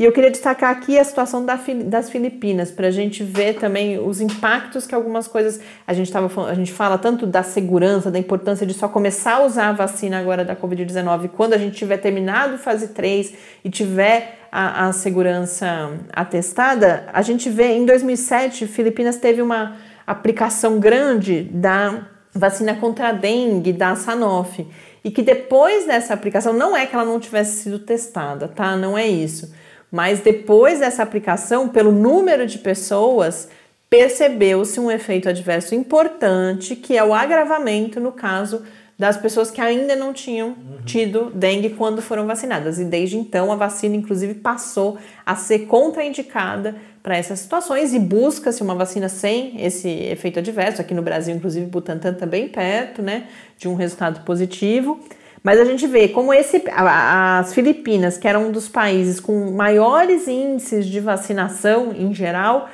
E 0.01 0.03
eu 0.03 0.11
queria 0.11 0.31
destacar 0.31 0.71
aqui 0.71 0.97
a 0.97 1.03
situação 1.03 1.45
das 1.45 2.09
Filipinas, 2.09 2.71
para 2.71 2.87
a 2.87 2.91
gente 2.91 3.23
ver 3.23 3.59
também 3.59 3.99
os 3.99 4.19
impactos 4.19 4.87
que 4.87 4.95
algumas 4.95 5.27
coisas. 5.27 5.61
A 5.85 5.93
gente, 5.93 6.11
tava, 6.11 6.49
a 6.49 6.55
gente 6.55 6.71
fala 6.71 6.97
tanto 6.97 7.27
da 7.27 7.43
segurança, 7.43 8.09
da 8.09 8.17
importância 8.17 8.65
de 8.65 8.73
só 8.73 8.87
começar 8.87 9.33
a 9.33 9.45
usar 9.45 9.67
a 9.67 9.73
vacina 9.73 10.19
agora 10.19 10.43
da 10.43 10.55
Covid-19 10.55 11.29
quando 11.37 11.53
a 11.53 11.57
gente 11.59 11.77
tiver 11.77 11.97
terminado 11.97 12.57
fase 12.57 12.87
3 12.87 13.31
e 13.63 13.69
tiver 13.69 14.39
a, 14.51 14.87
a 14.87 14.91
segurança 14.91 15.91
atestada, 16.11 17.07
a 17.13 17.21
gente 17.21 17.47
vê 17.47 17.73
em 17.73 17.85
2007, 17.85 18.65
Filipinas 18.65 19.17
teve 19.17 19.39
uma 19.39 19.77
aplicação 20.07 20.79
grande 20.79 21.43
da 21.43 22.07
vacina 22.33 22.73
contra 22.73 23.09
a 23.09 23.11
dengue 23.11 23.71
da 23.71 23.95
Sanofi 23.95 24.65
e 25.03 25.11
que 25.11 25.21
depois 25.21 25.85
dessa 25.85 26.15
aplicação 26.15 26.53
não 26.53 26.75
é 26.75 26.87
que 26.87 26.95
ela 26.95 27.05
não 27.05 27.19
tivesse 27.19 27.61
sido 27.61 27.77
testada, 27.77 28.47
tá? 28.47 28.75
Não 28.75 28.97
é 28.97 29.07
isso. 29.07 29.60
Mas 29.91 30.21
depois 30.21 30.79
dessa 30.79 31.03
aplicação, 31.03 31.67
pelo 31.67 31.91
número 31.91 32.47
de 32.47 32.57
pessoas 32.57 33.49
percebeu-se 33.89 34.79
um 34.79 34.89
efeito 34.89 35.27
adverso 35.27 35.75
importante, 35.75 36.77
que 36.77 36.97
é 36.97 37.03
o 37.03 37.13
agravamento 37.13 37.99
no 37.99 38.13
caso 38.13 38.63
das 38.97 39.17
pessoas 39.17 39.49
que 39.49 39.59
ainda 39.59 39.95
não 39.95 40.13
tinham 40.13 40.49
uhum. 40.49 40.85
tido 40.85 41.31
dengue 41.33 41.71
quando 41.71 42.01
foram 42.01 42.25
vacinadas. 42.25 42.79
E 42.79 42.85
desde 42.85 43.17
então 43.17 43.51
a 43.51 43.55
vacina, 43.55 43.95
inclusive, 43.95 44.35
passou 44.35 44.97
a 45.25 45.35
ser 45.35 45.65
contraindicada 45.65 46.75
para 47.01 47.17
essas 47.17 47.39
situações 47.39 47.93
e 47.95 47.99
busca-se 47.99 48.61
uma 48.61 48.75
vacina 48.75 49.09
sem 49.09 49.59
esse 49.59 49.89
efeito 49.89 50.37
adverso. 50.37 50.81
Aqui 50.81 50.93
no 50.93 51.01
Brasil, 51.01 51.35
inclusive, 51.35 51.65
Butantan 51.65 52.11
está 52.11 52.27
bem 52.27 52.47
perto 52.47 53.01
né, 53.01 53.27
de 53.57 53.67
um 53.67 53.73
resultado 53.73 54.23
positivo. 54.23 54.99
Mas 55.43 55.59
a 55.59 55.65
gente 55.65 55.87
vê 55.87 56.07
como 56.07 56.33
esse, 56.33 56.63
as 56.75 57.53
Filipinas, 57.53 58.17
que 58.17 58.27
eram 58.27 58.47
um 58.47 58.51
dos 58.51 58.69
países 58.69 59.19
com 59.19 59.51
maiores 59.51 60.27
índices 60.27 60.85
de 60.85 60.99
vacinação 60.99 61.93
em 61.97 62.13
geral, 62.13 62.69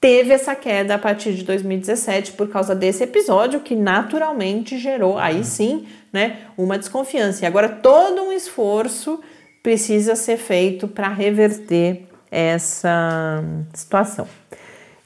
teve 0.00 0.32
essa 0.32 0.54
queda 0.54 0.94
a 0.94 0.98
partir 0.98 1.32
de 1.34 1.44
2017 1.44 2.32
por 2.32 2.48
causa 2.48 2.74
desse 2.74 3.04
episódio 3.04 3.60
que 3.60 3.74
naturalmente 3.74 4.78
gerou 4.78 5.18
aí 5.18 5.38
uhum. 5.38 5.44
sim, 5.44 5.86
né, 6.12 6.38
uma 6.56 6.78
desconfiança. 6.78 7.44
E 7.44 7.46
agora 7.46 7.68
todo 7.68 8.22
um 8.22 8.32
esforço 8.32 9.20
precisa 9.62 10.14
ser 10.14 10.36
feito 10.36 10.88
para 10.88 11.08
reverter 11.08 12.06
essa 12.30 13.42
situação. 13.74 14.26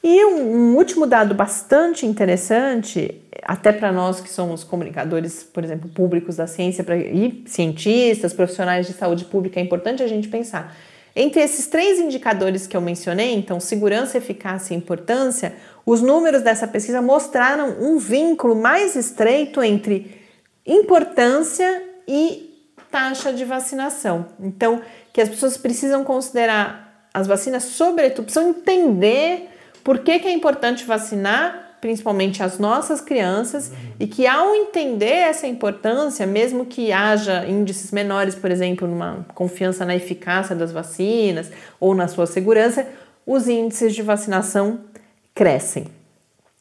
E 0.07 0.23
um, 0.27 0.55
um 0.55 0.77
último 0.77 1.07
dado 1.07 1.35
bastante 1.35 2.05
interessante, 2.05 3.23
até 3.43 3.73
para 3.73 3.91
nós 3.91 4.21
que 4.21 4.29
somos 4.29 4.63
comunicadores, 4.63 5.43
por 5.43 5.65
exemplo, 5.65 5.89
públicos 5.89 6.37
da 6.37 6.47
ciência 6.47 6.85
pra, 6.85 6.95
e 6.95 7.43
cientistas, 7.47 8.35
profissionais 8.35 8.87
de 8.87 8.93
saúde 8.93 9.25
pública, 9.25 9.59
é 9.59 9.63
importante 9.63 10.03
a 10.03 10.07
gente 10.07 10.29
pensar 10.29 10.77
entre 11.17 11.41
esses 11.41 11.69
três 11.69 11.99
indicadores 11.99 12.67
que 12.67 12.77
eu 12.77 12.83
mencionei, 12.83 13.35
então 13.35 13.59
segurança, 13.59 14.19
eficácia 14.19 14.75
e 14.75 14.77
importância, 14.77 15.55
os 15.87 16.03
números 16.03 16.43
dessa 16.43 16.67
pesquisa 16.67 17.01
mostraram 17.01 17.77
um 17.81 17.99
vínculo 17.99 18.55
mais 18.57 18.97
estreito 18.97 19.63
entre 19.63 20.21
importância 20.67 21.83
e 22.07 22.69
taxa 22.91 23.33
de 23.33 23.45
vacinação. 23.45 24.27
Então, 24.39 24.83
que 25.13 25.21
as 25.21 25.31
pessoas 25.31 25.57
precisam 25.57 26.05
considerar 26.05 27.09
as 27.15 27.27
vacinas, 27.27 27.63
sobretudo, 27.63 28.25
precisam 28.25 28.51
entender 28.51 29.54
por 29.85 30.01
que, 30.01 30.19
que 30.19 30.27
é 30.27 30.33
importante 30.33 30.85
vacinar 30.85 31.65
principalmente 31.85 32.43
as 32.43 32.59
nossas 32.59 33.03
crianças, 33.03 33.69
uhum. 33.69 33.77
e 34.01 34.07
que 34.07 34.27
ao 34.27 34.55
entender 34.55 35.05
essa 35.05 35.47
importância, 35.47 36.27
mesmo 36.27 36.65
que 36.65 36.91
haja 36.91 37.45
índices 37.47 37.91
menores, 37.91 38.35
por 38.35 38.51
exemplo, 38.51 38.89
numa 38.89 39.27
confiança 39.35 39.85
na 39.85 39.95
eficácia 39.95 40.57
das 40.57 40.73
vacinas 40.73 41.53
ou 41.79 41.95
na 41.95 42.09
sua 42.09 42.25
segurança, 42.25 42.89
os 43.27 43.49
índices 43.49 43.95
de 43.95 44.01
vacinação 44.01 44.81
crescem. 45.35 45.85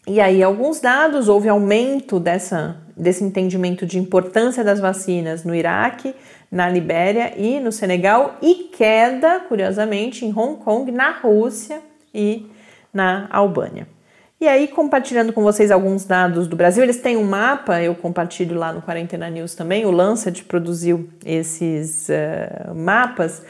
E 0.05 0.19
aí, 0.19 0.43
alguns 0.43 0.81
dados, 0.81 1.29
houve 1.29 1.47
aumento 1.47 2.19
dessa, 2.19 2.75
desse 2.93 3.23
entendimento 3.23 3.85
de 3.85 3.97
importância 3.97 4.61
das 4.61 4.81
vacinas 4.81 5.45
no 5.45 5.55
Iraque, 5.55 6.13
na 6.51 6.67
Libéria 6.67 7.31
e 7.37 7.61
no 7.61 7.71
Senegal, 7.71 8.37
e 8.41 8.69
queda, 8.75 9.39
curiosamente, 9.47 10.25
em 10.25 10.37
Hong 10.37 10.61
Kong, 10.61 10.91
na 10.91 11.11
Rússia 11.11 11.79
e 12.13 12.45
na 12.93 13.27
Albânia. 13.29 13.87
E 14.39 14.47
aí, 14.47 14.67
compartilhando 14.67 15.31
com 15.31 15.41
vocês 15.41 15.71
alguns 15.71 16.03
dados 16.03 16.47
do 16.47 16.55
Brasil, 16.57 16.83
eles 16.83 16.97
têm 16.97 17.15
um 17.15 17.23
mapa, 17.23 17.81
eu 17.81 17.95
compartilho 17.95 18.57
lá 18.57 18.73
no 18.73 18.81
Quarentena 18.81 19.29
News 19.29 19.55
também, 19.55 19.85
o 19.85 19.91
Lancet 19.91 20.43
produziu 20.43 21.07
esses 21.25 22.09
uh, 22.09 22.75
mapas, 22.75 23.41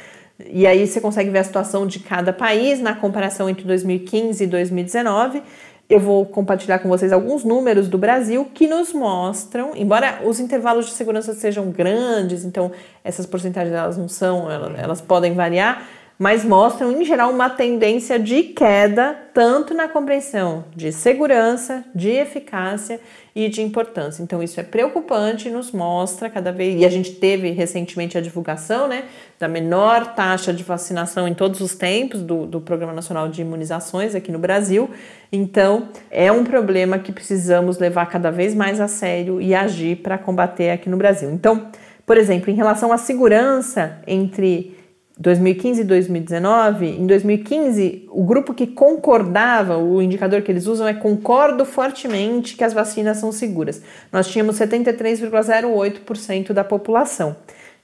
e 0.46 0.68
aí 0.68 0.86
você 0.86 1.02
consegue 1.02 1.32
ver 1.32 1.40
a 1.40 1.44
situação 1.44 1.88
de 1.88 2.00
cada 2.00 2.32
país 2.32 2.80
na 2.80 2.94
comparação 2.94 3.50
entre 3.50 3.66
2015 3.66 4.44
e 4.44 4.48
2019. 4.48 5.42
Eu 5.90 6.00
vou 6.00 6.26
compartilhar 6.26 6.80
com 6.80 6.90
vocês 6.90 7.12
alguns 7.12 7.44
números 7.44 7.88
do 7.88 7.98
Brasil 7.98 8.48
que 8.54 8.68
nos 8.68 8.94
mostram, 8.94 9.72
embora 9.76 10.22
os 10.24 10.40
intervalos 10.40 10.86
de 10.86 10.92
segurança 10.92 11.34
sejam 11.34 11.72
grandes, 11.72 12.46
então 12.46 12.72
essas 13.04 13.26
porcentagens 13.26 13.76
elas 13.76 13.98
não 13.98 14.08
são, 14.08 14.50
elas, 14.50 14.80
elas 14.80 15.02
podem 15.02 15.34
variar, 15.34 15.88
mas 16.17 16.45
mostram 16.45 16.91
em 16.91 17.04
geral 17.04 17.32
uma 17.32 17.49
tendência 17.49 18.19
de 18.19 18.43
queda 18.43 19.17
tanto 19.34 19.73
na 19.73 19.88
compreensão 19.88 20.63
de 20.76 20.91
segurança, 20.91 21.84
de 21.93 22.10
eficácia 22.12 22.99
e 23.36 23.49
de 23.49 23.63
importância. 23.63 24.21
Então 24.21 24.41
isso 24.43 24.60
é 24.60 24.63
preocupante 24.63 25.49
nos 25.49 25.71
mostra 25.71 26.30
cada 26.30 26.52
vez 26.52 26.80
e 26.80 26.86
a 26.86 26.89
gente 26.89 27.13
teve 27.13 27.49
recentemente 27.49 28.17
a 28.17 28.21
divulgação, 28.21 28.88
né, 28.88 29.06
da 29.39 29.47
menor 29.47 30.13
taxa 30.13 30.54
de 30.54 30.63
vacinação 30.63 31.28
em 31.28 31.34
todos 31.34 31.60
os 31.62 31.73
tempos 31.73 32.21
do, 32.21 32.45
do 32.45 32.62
Programa 32.62 32.93
Nacional 32.93 33.28
de 33.28 33.41
Imunizações 33.41 34.13
aqui 34.13 34.32
no 34.32 34.39
Brasil. 34.39 34.89
Então 35.32 35.89
é 36.12 36.32
um 36.32 36.43
problema 36.43 36.99
que 36.99 37.12
precisamos 37.12 37.80
levar 37.80 38.06
cada 38.06 38.30
vez 38.30 38.54
mais 38.54 38.80
a 38.80 38.88
sério 38.88 39.41
e 39.41 39.56
agir 39.56 39.97
para 39.97 40.17
combater 40.17 40.69
aqui 40.69 40.88
no 40.89 40.97
Brasil. 40.97 41.32
Então, 41.32 41.69
por 42.06 42.17
exemplo, 42.17 42.52
em 42.52 42.56
relação 42.56 42.93
à 42.93 42.97
segurança 42.99 43.97
entre 44.06 44.78
2015 45.19 45.82
e 45.82 45.84
2019, 45.84 46.88
em 46.88 47.06
2015, 47.06 48.08
o 48.10 48.23
grupo 48.23 48.52
que 48.54 48.65
concordava, 48.65 49.78
o 49.78 50.02
indicador 50.02 50.41
que 50.41 50.52
eles 50.52 50.65
usam 50.65 50.88
é 50.88 50.93
concordo 50.93 51.65
fortemente 51.65 52.56
que 52.56 52.63
as 52.63 52.73
vacinas 52.73 53.17
são 53.17 53.32
seguras. 53.32 53.84
Nós 54.12 54.28
tínhamos 54.28 54.58
73,08% 54.58 56.52
da 56.52 56.63
população. 56.63 57.36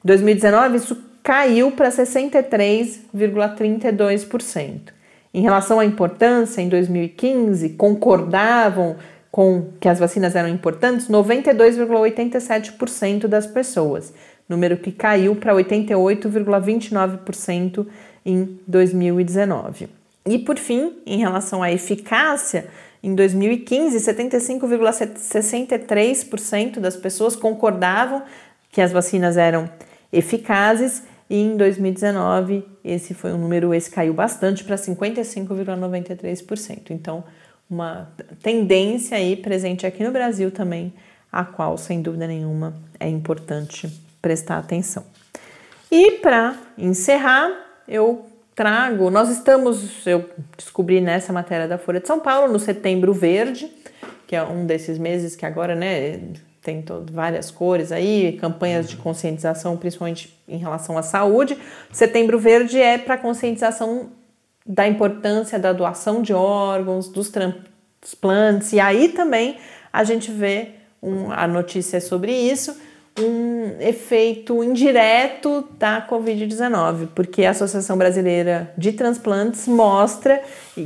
Em 0.04 0.08
2019, 0.08 0.78
isso 0.78 0.98
caiu 1.22 1.72
para 1.72 1.90
63,32%. 1.90 4.80
Em 5.32 5.42
relação 5.42 5.80
à 5.80 5.86
importância, 5.86 6.60
em 6.62 6.68
2015, 6.68 7.70
concordavam 7.70 8.96
com 9.32 9.68
que 9.80 9.88
as 9.88 10.00
vacinas 10.00 10.36
eram 10.36 10.50
importantes 10.50 11.08
92,87% 11.08 13.28
das 13.28 13.46
pessoas 13.46 14.12
número 14.50 14.76
que 14.78 14.92
caiu 14.92 15.36
para 15.36 15.54
88,29% 15.54 17.86
em 18.26 18.60
2019. 18.68 19.88
E 20.26 20.40
por 20.40 20.58
fim, 20.58 20.98
em 21.06 21.20
relação 21.20 21.64
à 21.64 21.72
eficácia, 21.72 22.68
em 23.02 23.16
2015, 23.16 23.98
75,63% 23.98 26.80
das 26.80 26.98
pessoas 26.98 27.36
concordavam 27.36 28.24
que 28.72 28.82
as 28.82 28.92
vacinas 28.92 29.38
eram 29.38 29.70
eficazes 30.12 31.04
e 31.30 31.38
em 31.38 31.56
2019 31.56 32.66
esse 32.84 33.14
foi 33.14 33.32
um 33.32 33.38
número 33.38 33.72
esse 33.74 33.90
caiu 33.90 34.14
bastante 34.14 34.64
para 34.64 34.76
55,93%. 34.76 36.92
Então, 36.92 37.24
uma 37.70 38.12
tendência 38.42 39.16
aí 39.16 39.36
presente 39.36 39.86
aqui 39.86 40.04
no 40.04 40.12
Brasil 40.12 40.50
também, 40.52 40.92
a 41.32 41.46
qual 41.46 41.78
sem 41.78 42.02
dúvida 42.02 42.26
nenhuma 42.28 42.76
é 43.00 43.08
importante 43.08 44.09
prestar 44.22 44.58
atenção. 44.58 45.06
E 45.92 46.12
para 46.14 46.56
encerrar, 46.78 47.52
eu 47.88 48.26
trago, 48.56 49.10
nós 49.10 49.30
estamos, 49.30 50.06
eu 50.06 50.30
descobri 50.58 51.02
nessa 51.02 51.32
matéria 51.32 51.68
da 51.68 51.78
Folha 51.78 52.00
de 52.00 52.08
São 52.08 52.20
Paulo, 52.20 52.52
no 52.52 52.60
Setembro 52.60 53.14
Verde, 53.14 53.72
que 54.28 54.36
é 54.36 54.44
um 54.44 54.66
desses 54.66 54.98
meses 55.00 55.36
que 55.36 55.46
agora, 55.46 55.74
né, 55.74 56.20
tem 56.62 56.82
todo, 56.82 57.12
várias 57.12 57.50
cores 57.50 57.92
aí, 57.92 58.38
campanhas 58.40 58.90
de 58.90 58.98
conscientização, 58.98 59.78
principalmente 59.78 60.38
em 60.48 60.58
relação 60.58 60.98
à 60.98 61.02
saúde. 61.02 61.58
Setembro 61.92 62.38
Verde 62.38 62.80
é 62.80 62.98
para 62.98 63.18
conscientização 63.18 64.12
da 64.66 64.88
importância 64.88 65.58
da 65.58 65.74
doação 65.74 66.22
de 66.22 66.34
órgãos, 66.34 67.08
dos 67.08 67.30
transplantes, 67.30 68.74
e 68.74 68.80
aí 68.80 69.10
também 69.10 69.58
a 69.92 70.04
gente 70.04 70.32
vê 70.32 70.74
um, 71.02 71.32
a 71.32 71.48
notícia 71.48 72.00
sobre 72.00 72.32
isso 72.32 72.76
um 73.22 73.76
efeito 73.80 74.64
indireto 74.64 75.68
da 75.78 76.06
Covid-19, 76.08 77.10
porque 77.14 77.46
a 77.46 77.52
Associação 77.52 77.98
Brasileira 77.98 78.74
de 78.78 78.92
Transplantes 78.94 79.68
mostra 79.68 80.42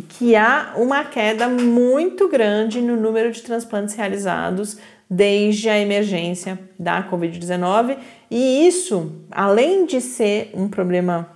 que 0.09 0.35
há 0.35 0.73
uma 0.75 1.03
queda 1.03 1.47
muito 1.47 2.27
grande 2.27 2.81
no 2.81 2.95
número 2.95 3.31
de 3.31 3.41
transplantes 3.41 3.95
realizados 3.95 4.77
desde 5.09 5.69
a 5.69 5.79
emergência 5.79 6.59
da 6.79 7.03
Covid-19, 7.09 7.97
e 8.31 8.67
isso, 8.67 9.11
além 9.29 9.85
de 9.85 10.01
ser 10.01 10.49
um 10.53 10.67
problema 10.67 11.29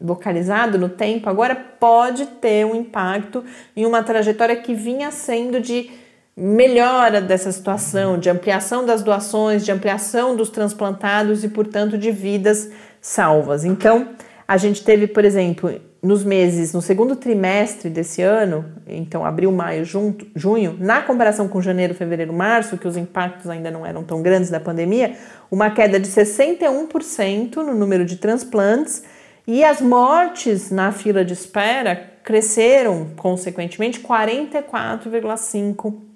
localizado 0.00 0.78
no 0.78 0.88
tempo, 0.88 1.28
agora 1.28 1.54
pode 1.54 2.26
ter 2.26 2.64
um 2.64 2.74
impacto 2.74 3.44
em 3.74 3.86
uma 3.86 4.02
trajetória 4.02 4.56
que 4.56 4.74
vinha 4.74 5.10
sendo 5.10 5.60
de 5.60 5.90
melhora 6.36 7.20
dessa 7.20 7.52
situação, 7.52 8.18
de 8.18 8.28
ampliação 8.28 8.84
das 8.84 9.02
doações, 9.02 9.64
de 9.64 9.70
ampliação 9.70 10.34
dos 10.34 10.50
transplantados 10.50 11.44
e, 11.44 11.48
portanto, 11.48 11.96
de 11.96 12.10
vidas 12.10 12.70
salvas. 13.00 13.64
Então, 13.64 14.08
a 14.46 14.56
gente 14.56 14.82
teve, 14.82 15.06
por 15.06 15.24
exemplo, 15.24 15.80
nos 16.02 16.24
meses, 16.24 16.72
no 16.74 16.82
segundo 16.82 17.14
trimestre 17.16 17.88
desse 17.88 18.20
ano, 18.20 18.66
então 18.86 19.24
abril, 19.24 19.50
maio, 19.50 19.86
junho, 19.86 20.14
junho, 20.36 20.76
na 20.78 21.00
comparação 21.00 21.48
com 21.48 21.62
janeiro, 21.62 21.94
fevereiro, 21.94 22.30
março, 22.32 22.76
que 22.76 22.86
os 22.86 22.96
impactos 22.96 23.48
ainda 23.48 23.70
não 23.70 23.86
eram 23.86 24.02
tão 24.02 24.20
grandes 24.20 24.50
da 24.50 24.60
pandemia, 24.60 25.16
uma 25.50 25.70
queda 25.70 25.98
de 25.98 26.08
61% 26.08 27.56
no 27.56 27.74
número 27.74 28.04
de 28.04 28.16
transplantes 28.16 29.02
e 29.46 29.64
as 29.64 29.80
mortes 29.80 30.70
na 30.70 30.92
fila 30.92 31.24
de 31.24 31.32
espera 31.32 32.12
cresceram, 32.22 33.08
consequentemente, 33.16 34.00
44,5%. 34.00 36.13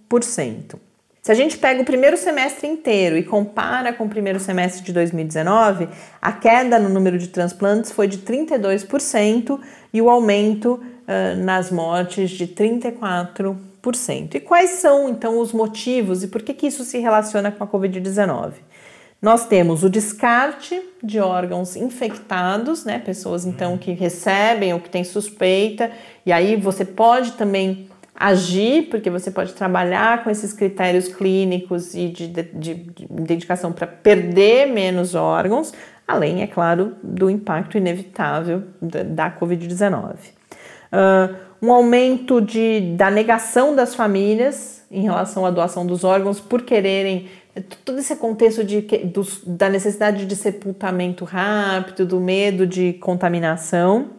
Se 1.28 1.32
a 1.32 1.34
gente 1.34 1.58
pega 1.58 1.82
o 1.82 1.84
primeiro 1.84 2.16
semestre 2.16 2.66
inteiro 2.66 3.18
e 3.18 3.22
compara 3.22 3.92
com 3.92 4.04
o 4.04 4.08
primeiro 4.08 4.40
semestre 4.40 4.82
de 4.82 4.94
2019, 4.94 5.86
a 6.22 6.32
queda 6.32 6.78
no 6.78 6.88
número 6.88 7.18
de 7.18 7.28
transplantes 7.28 7.92
foi 7.92 8.08
de 8.08 8.18
32% 8.18 9.60
e 9.92 10.00
o 10.00 10.08
aumento 10.08 10.74
uh, 10.74 11.44
nas 11.44 11.70
mortes 11.70 12.30
de 12.30 12.46
34%. 12.46 14.36
E 14.36 14.40
quais 14.40 14.70
são 14.70 15.08
então 15.08 15.38
os 15.38 15.52
motivos 15.52 16.22
e 16.22 16.28
por 16.28 16.40
que, 16.40 16.54
que 16.54 16.66
isso 16.66 16.82
se 16.82 16.98
relaciona 16.98 17.50
com 17.50 17.62
a 17.62 17.66
Covid-19? 17.66 18.52
Nós 19.20 19.46
temos 19.46 19.82
o 19.82 19.90
descarte 19.90 20.80
de 21.02 21.18
órgãos 21.18 21.76
infectados, 21.76 22.84
né? 22.84 23.00
Pessoas 23.00 23.44
então 23.44 23.76
que 23.76 23.92
recebem 23.92 24.72
ou 24.72 24.80
que 24.80 24.88
têm 24.88 25.04
suspeita, 25.04 25.90
e 26.24 26.32
aí 26.32 26.54
você 26.56 26.84
pode 26.84 27.32
também 27.32 27.88
agir, 28.18 28.88
porque 28.90 29.08
você 29.08 29.30
pode 29.30 29.52
trabalhar 29.52 30.24
com 30.24 30.30
esses 30.30 30.52
critérios 30.52 31.06
clínicos 31.06 31.94
e 31.94 32.08
de, 32.08 32.26
de, 32.26 32.42
de 32.42 33.06
dedicação 33.08 33.70
para 33.70 33.86
perder 33.86 34.66
menos 34.66 35.14
órgãos, 35.14 35.72
além, 36.06 36.42
é 36.42 36.46
claro, 36.46 36.96
do 37.02 37.30
impacto 37.30 37.78
inevitável 37.78 38.64
da, 38.82 39.02
da 39.04 39.30
Covid-19. 39.30 40.16
Uh, 40.90 41.36
um 41.62 41.72
aumento 41.72 42.40
de, 42.40 42.94
da 42.96 43.10
negação 43.10 43.76
das 43.76 43.94
famílias 43.94 44.84
em 44.90 45.02
relação 45.02 45.46
à 45.46 45.50
doação 45.50 45.86
dos 45.86 46.02
órgãos 46.02 46.40
por 46.40 46.62
quererem 46.62 47.28
todo 47.84 47.98
esse 47.98 48.14
contexto 48.16 48.64
de, 48.64 48.86
da 49.46 49.68
necessidade 49.68 50.26
de 50.26 50.36
sepultamento 50.36 51.24
rápido, 51.24 52.06
do 52.06 52.20
medo 52.20 52.66
de 52.66 52.94
contaminação. 52.94 54.17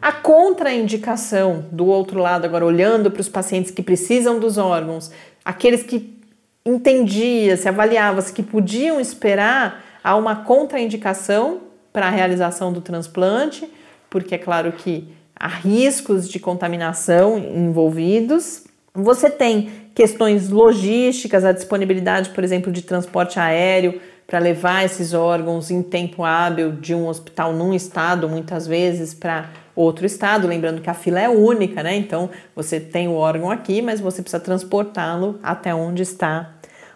A 0.00 0.12
contraindicação, 0.12 1.66
do 1.70 1.86
outro 1.86 2.20
lado, 2.20 2.46
agora 2.46 2.64
olhando 2.64 3.10
para 3.10 3.20
os 3.20 3.28
pacientes 3.28 3.70
que 3.70 3.82
precisam 3.82 4.38
dos 4.38 4.56
órgãos, 4.56 5.10
aqueles 5.44 5.82
que 5.82 6.18
entendia, 6.64 7.56
se 7.56 7.68
avaliava-se 7.68 8.32
que 8.32 8.42
podiam 8.42 8.98
esperar, 8.98 9.84
há 10.02 10.16
uma 10.16 10.36
contraindicação 10.36 11.60
para 11.92 12.06
a 12.06 12.10
realização 12.10 12.72
do 12.72 12.80
transplante, 12.80 13.68
porque 14.08 14.34
é 14.34 14.38
claro 14.38 14.72
que 14.72 15.06
há 15.38 15.48
riscos 15.48 16.28
de 16.28 16.38
contaminação 16.38 17.38
envolvidos. 17.38 18.64
Você 18.94 19.28
tem 19.28 19.70
questões 19.94 20.48
logísticas, 20.48 21.44
a 21.44 21.52
disponibilidade, 21.52 22.30
por 22.30 22.42
exemplo, 22.42 22.72
de 22.72 22.82
transporte 22.82 23.38
aéreo 23.38 24.00
para 24.30 24.38
levar 24.38 24.84
esses 24.84 25.12
órgãos 25.12 25.72
em 25.72 25.82
tempo 25.82 26.22
hábil 26.22 26.70
de 26.70 26.94
um 26.94 27.08
hospital 27.08 27.52
num 27.52 27.74
estado, 27.74 28.28
muitas 28.28 28.64
vezes, 28.64 29.12
para 29.12 29.50
outro 29.74 30.06
estado, 30.06 30.46
lembrando 30.46 30.80
que 30.80 30.88
a 30.88 30.94
fila 30.94 31.18
é 31.18 31.28
única, 31.28 31.82
né? 31.82 31.96
Então 31.96 32.30
você 32.54 32.78
tem 32.78 33.08
o 33.08 33.14
órgão 33.14 33.50
aqui, 33.50 33.82
mas 33.82 34.00
você 34.00 34.22
precisa 34.22 34.38
transportá-lo 34.38 35.40
até 35.42 35.74
onde 35.74 36.02
está 36.02 36.54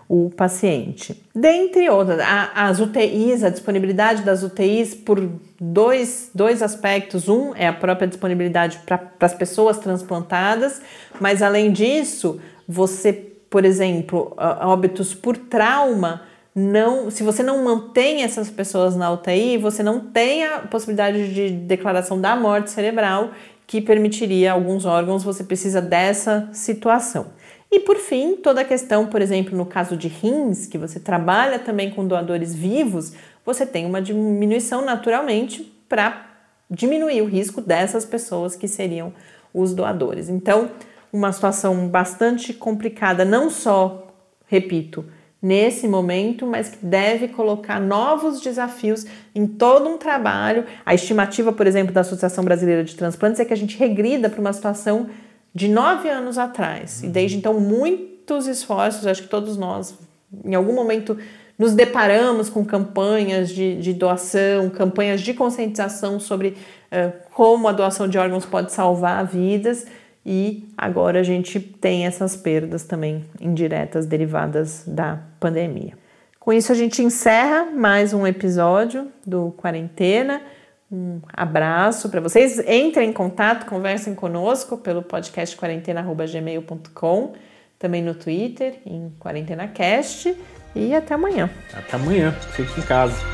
o 0.09 0.31
paciente. 0.31 1.25
Dentre 1.35 1.91
outras, 1.91 2.21
as 2.55 2.79
UTIs, 2.79 3.43
a 3.43 3.49
disponibilidade 3.49 4.23
das 4.23 4.45
UTIs 4.45 4.95
por 4.95 5.21
dois, 5.61 6.31
dois 6.33 6.63
aspectos. 6.63 7.29
Um 7.29 7.53
é 7.57 7.67
a 7.67 7.73
própria 7.73 8.07
disponibilidade 8.07 8.79
para 8.87 9.11
as 9.19 9.35
pessoas 9.35 9.79
transplantadas, 9.79 10.81
mas 11.21 11.43
além 11.43 11.73
disso, 11.73 12.41
você, 12.69 13.13
por 13.13 13.65
exemplo, 13.65 14.37
óbitos 14.39 15.13
por 15.13 15.37
trauma 15.37 16.33
não, 16.55 17.11
se 17.11 17.25
você 17.25 17.43
não 17.43 17.65
mantém 17.65 18.23
essas 18.23 18.49
pessoas 18.49 18.95
na 18.95 19.11
UTI, 19.11 19.59
você 19.59 19.83
não 19.83 19.99
tem 19.99 20.45
a 20.45 20.61
possibilidade 20.61 21.35
de 21.35 21.51
declaração 21.51 22.21
da 22.21 22.37
morte 22.37 22.71
cerebral 22.71 23.33
que 23.67 23.81
permitiria 23.81 24.53
alguns 24.53 24.85
órgãos, 24.85 25.25
você 25.25 25.43
precisa 25.43 25.81
dessa 25.81 26.49
situação. 26.53 27.33
E 27.73 27.81
por 27.81 27.97
fim, 27.97 28.37
toda 28.37 28.61
a 28.61 28.65
questão, 28.65 29.07
por 29.07 29.21
exemplo, 29.21 29.57
no 29.57 29.67
caso 29.67 29.97
de 29.97 30.07
rins, 30.07 30.67
que 30.67 30.79
você 30.79 31.01
trabalha 31.01 31.59
também 31.59 31.91
com 31.91 32.07
doadores 32.07 32.55
vivos, 32.55 33.15
você 33.45 33.67
tem 33.67 33.85
uma 33.85 34.01
diminuição 34.01 34.85
naturalmente 34.85 35.63
para 35.89 36.25
diminuir 36.71 37.21
o 37.23 37.27
risco 37.27 37.61
dessas 37.61 38.05
pessoas 38.05 38.55
que 38.55 38.69
seriam 38.69 39.13
os 39.53 39.75
doadores. 39.75 40.29
Então, 40.29 40.71
uma 41.13 41.33
situação 41.33 41.89
bastante 41.89 42.53
complicada, 42.53 43.25
não 43.25 43.51
só, 43.51 44.07
repito, 44.47 45.05
nesse 45.45 45.87
momento, 45.87 46.47
mas 46.47 46.71
que 46.71 46.87
deve 46.87 47.29
colocar 47.29 47.79
novos 47.79 48.41
desafios 48.41 49.05
em 49.35 49.47
todo 49.47 49.87
um 49.91 49.99
trabalho. 49.99 50.65
A 50.87 50.95
estimativa, 50.95 51.53
por 51.53 51.67
exemplo, 51.67 51.93
da 51.93 52.01
Associação 52.01 52.43
Brasileira 52.43 52.83
de 52.83 52.97
Transplantes 52.97 53.39
é 53.39 53.45
que 53.45 53.53
a 53.53 53.57
gente 53.57 53.77
regrida 53.77 54.31
para 54.31 54.41
uma 54.41 54.55
situação 54.55 55.11
de 55.55 55.69
nove 55.69 56.09
anos 56.09 56.39
atrás. 56.39 57.03
E 57.03 57.09
desde 57.09 57.37
então, 57.37 57.61
muitos 57.61 58.47
esforços, 58.47 59.07
acho 59.07 59.25
que 59.25 59.29
todos 59.29 59.59
nós, 59.59 59.95
em 60.43 60.55
algum 60.55 60.73
momento, 60.73 61.19
nos 61.59 61.75
deparamos 61.75 62.49
com 62.49 62.65
campanhas 62.65 63.51
de, 63.51 63.77
de 63.77 63.93
doação, 63.93 64.71
campanhas 64.71 65.21
de 65.21 65.35
conscientização 65.35 66.19
sobre 66.19 66.57
uh, 66.91 67.13
como 67.35 67.69
a 67.69 67.73
doação 67.73 68.09
de 68.09 68.17
órgãos 68.17 68.47
pode 68.47 68.73
salvar 68.73 69.27
vidas 69.27 69.87
e 70.25 70.69
agora 70.77 71.21
a 71.21 71.23
gente 71.23 71.61
tem 71.61 72.07
essas 72.07 72.35
perdas 72.35 72.85
também 72.85 73.25
indiretas 73.41 74.07
derivadas 74.07 74.85
da 74.87 75.21
pandemia. 75.39 75.93
Com 76.41 76.53
isso, 76.53 76.73
a 76.73 76.75
gente 76.75 77.03
encerra 77.03 77.71
mais 77.71 78.13
um 78.13 78.27
episódio 78.27 79.11
do 79.27 79.53
Quarentena. 79.53 80.43
Um 80.91 81.21
abraço 81.33 82.09
para 82.09 82.21
vocês. 82.21 82.59
Entrem 82.69 83.11
em 83.11 83.13
contato, 83.13 83.67
conversem 83.67 84.15
conosco 84.15 84.77
pelo 84.77 85.03
podcast 85.03 85.57
quarentena.gmail.com, 85.57 87.33
também 87.79 88.03
no 88.03 88.15
Twitter, 88.15 88.75
em 88.85 89.11
QuarentenaCast. 89.19 90.37
E 90.75 90.95
até 90.95 91.15
amanhã. 91.15 91.49
Até 91.73 91.97
amanhã. 91.97 92.33
Fique 92.33 92.81
em 92.81 92.85
casa. 92.85 93.34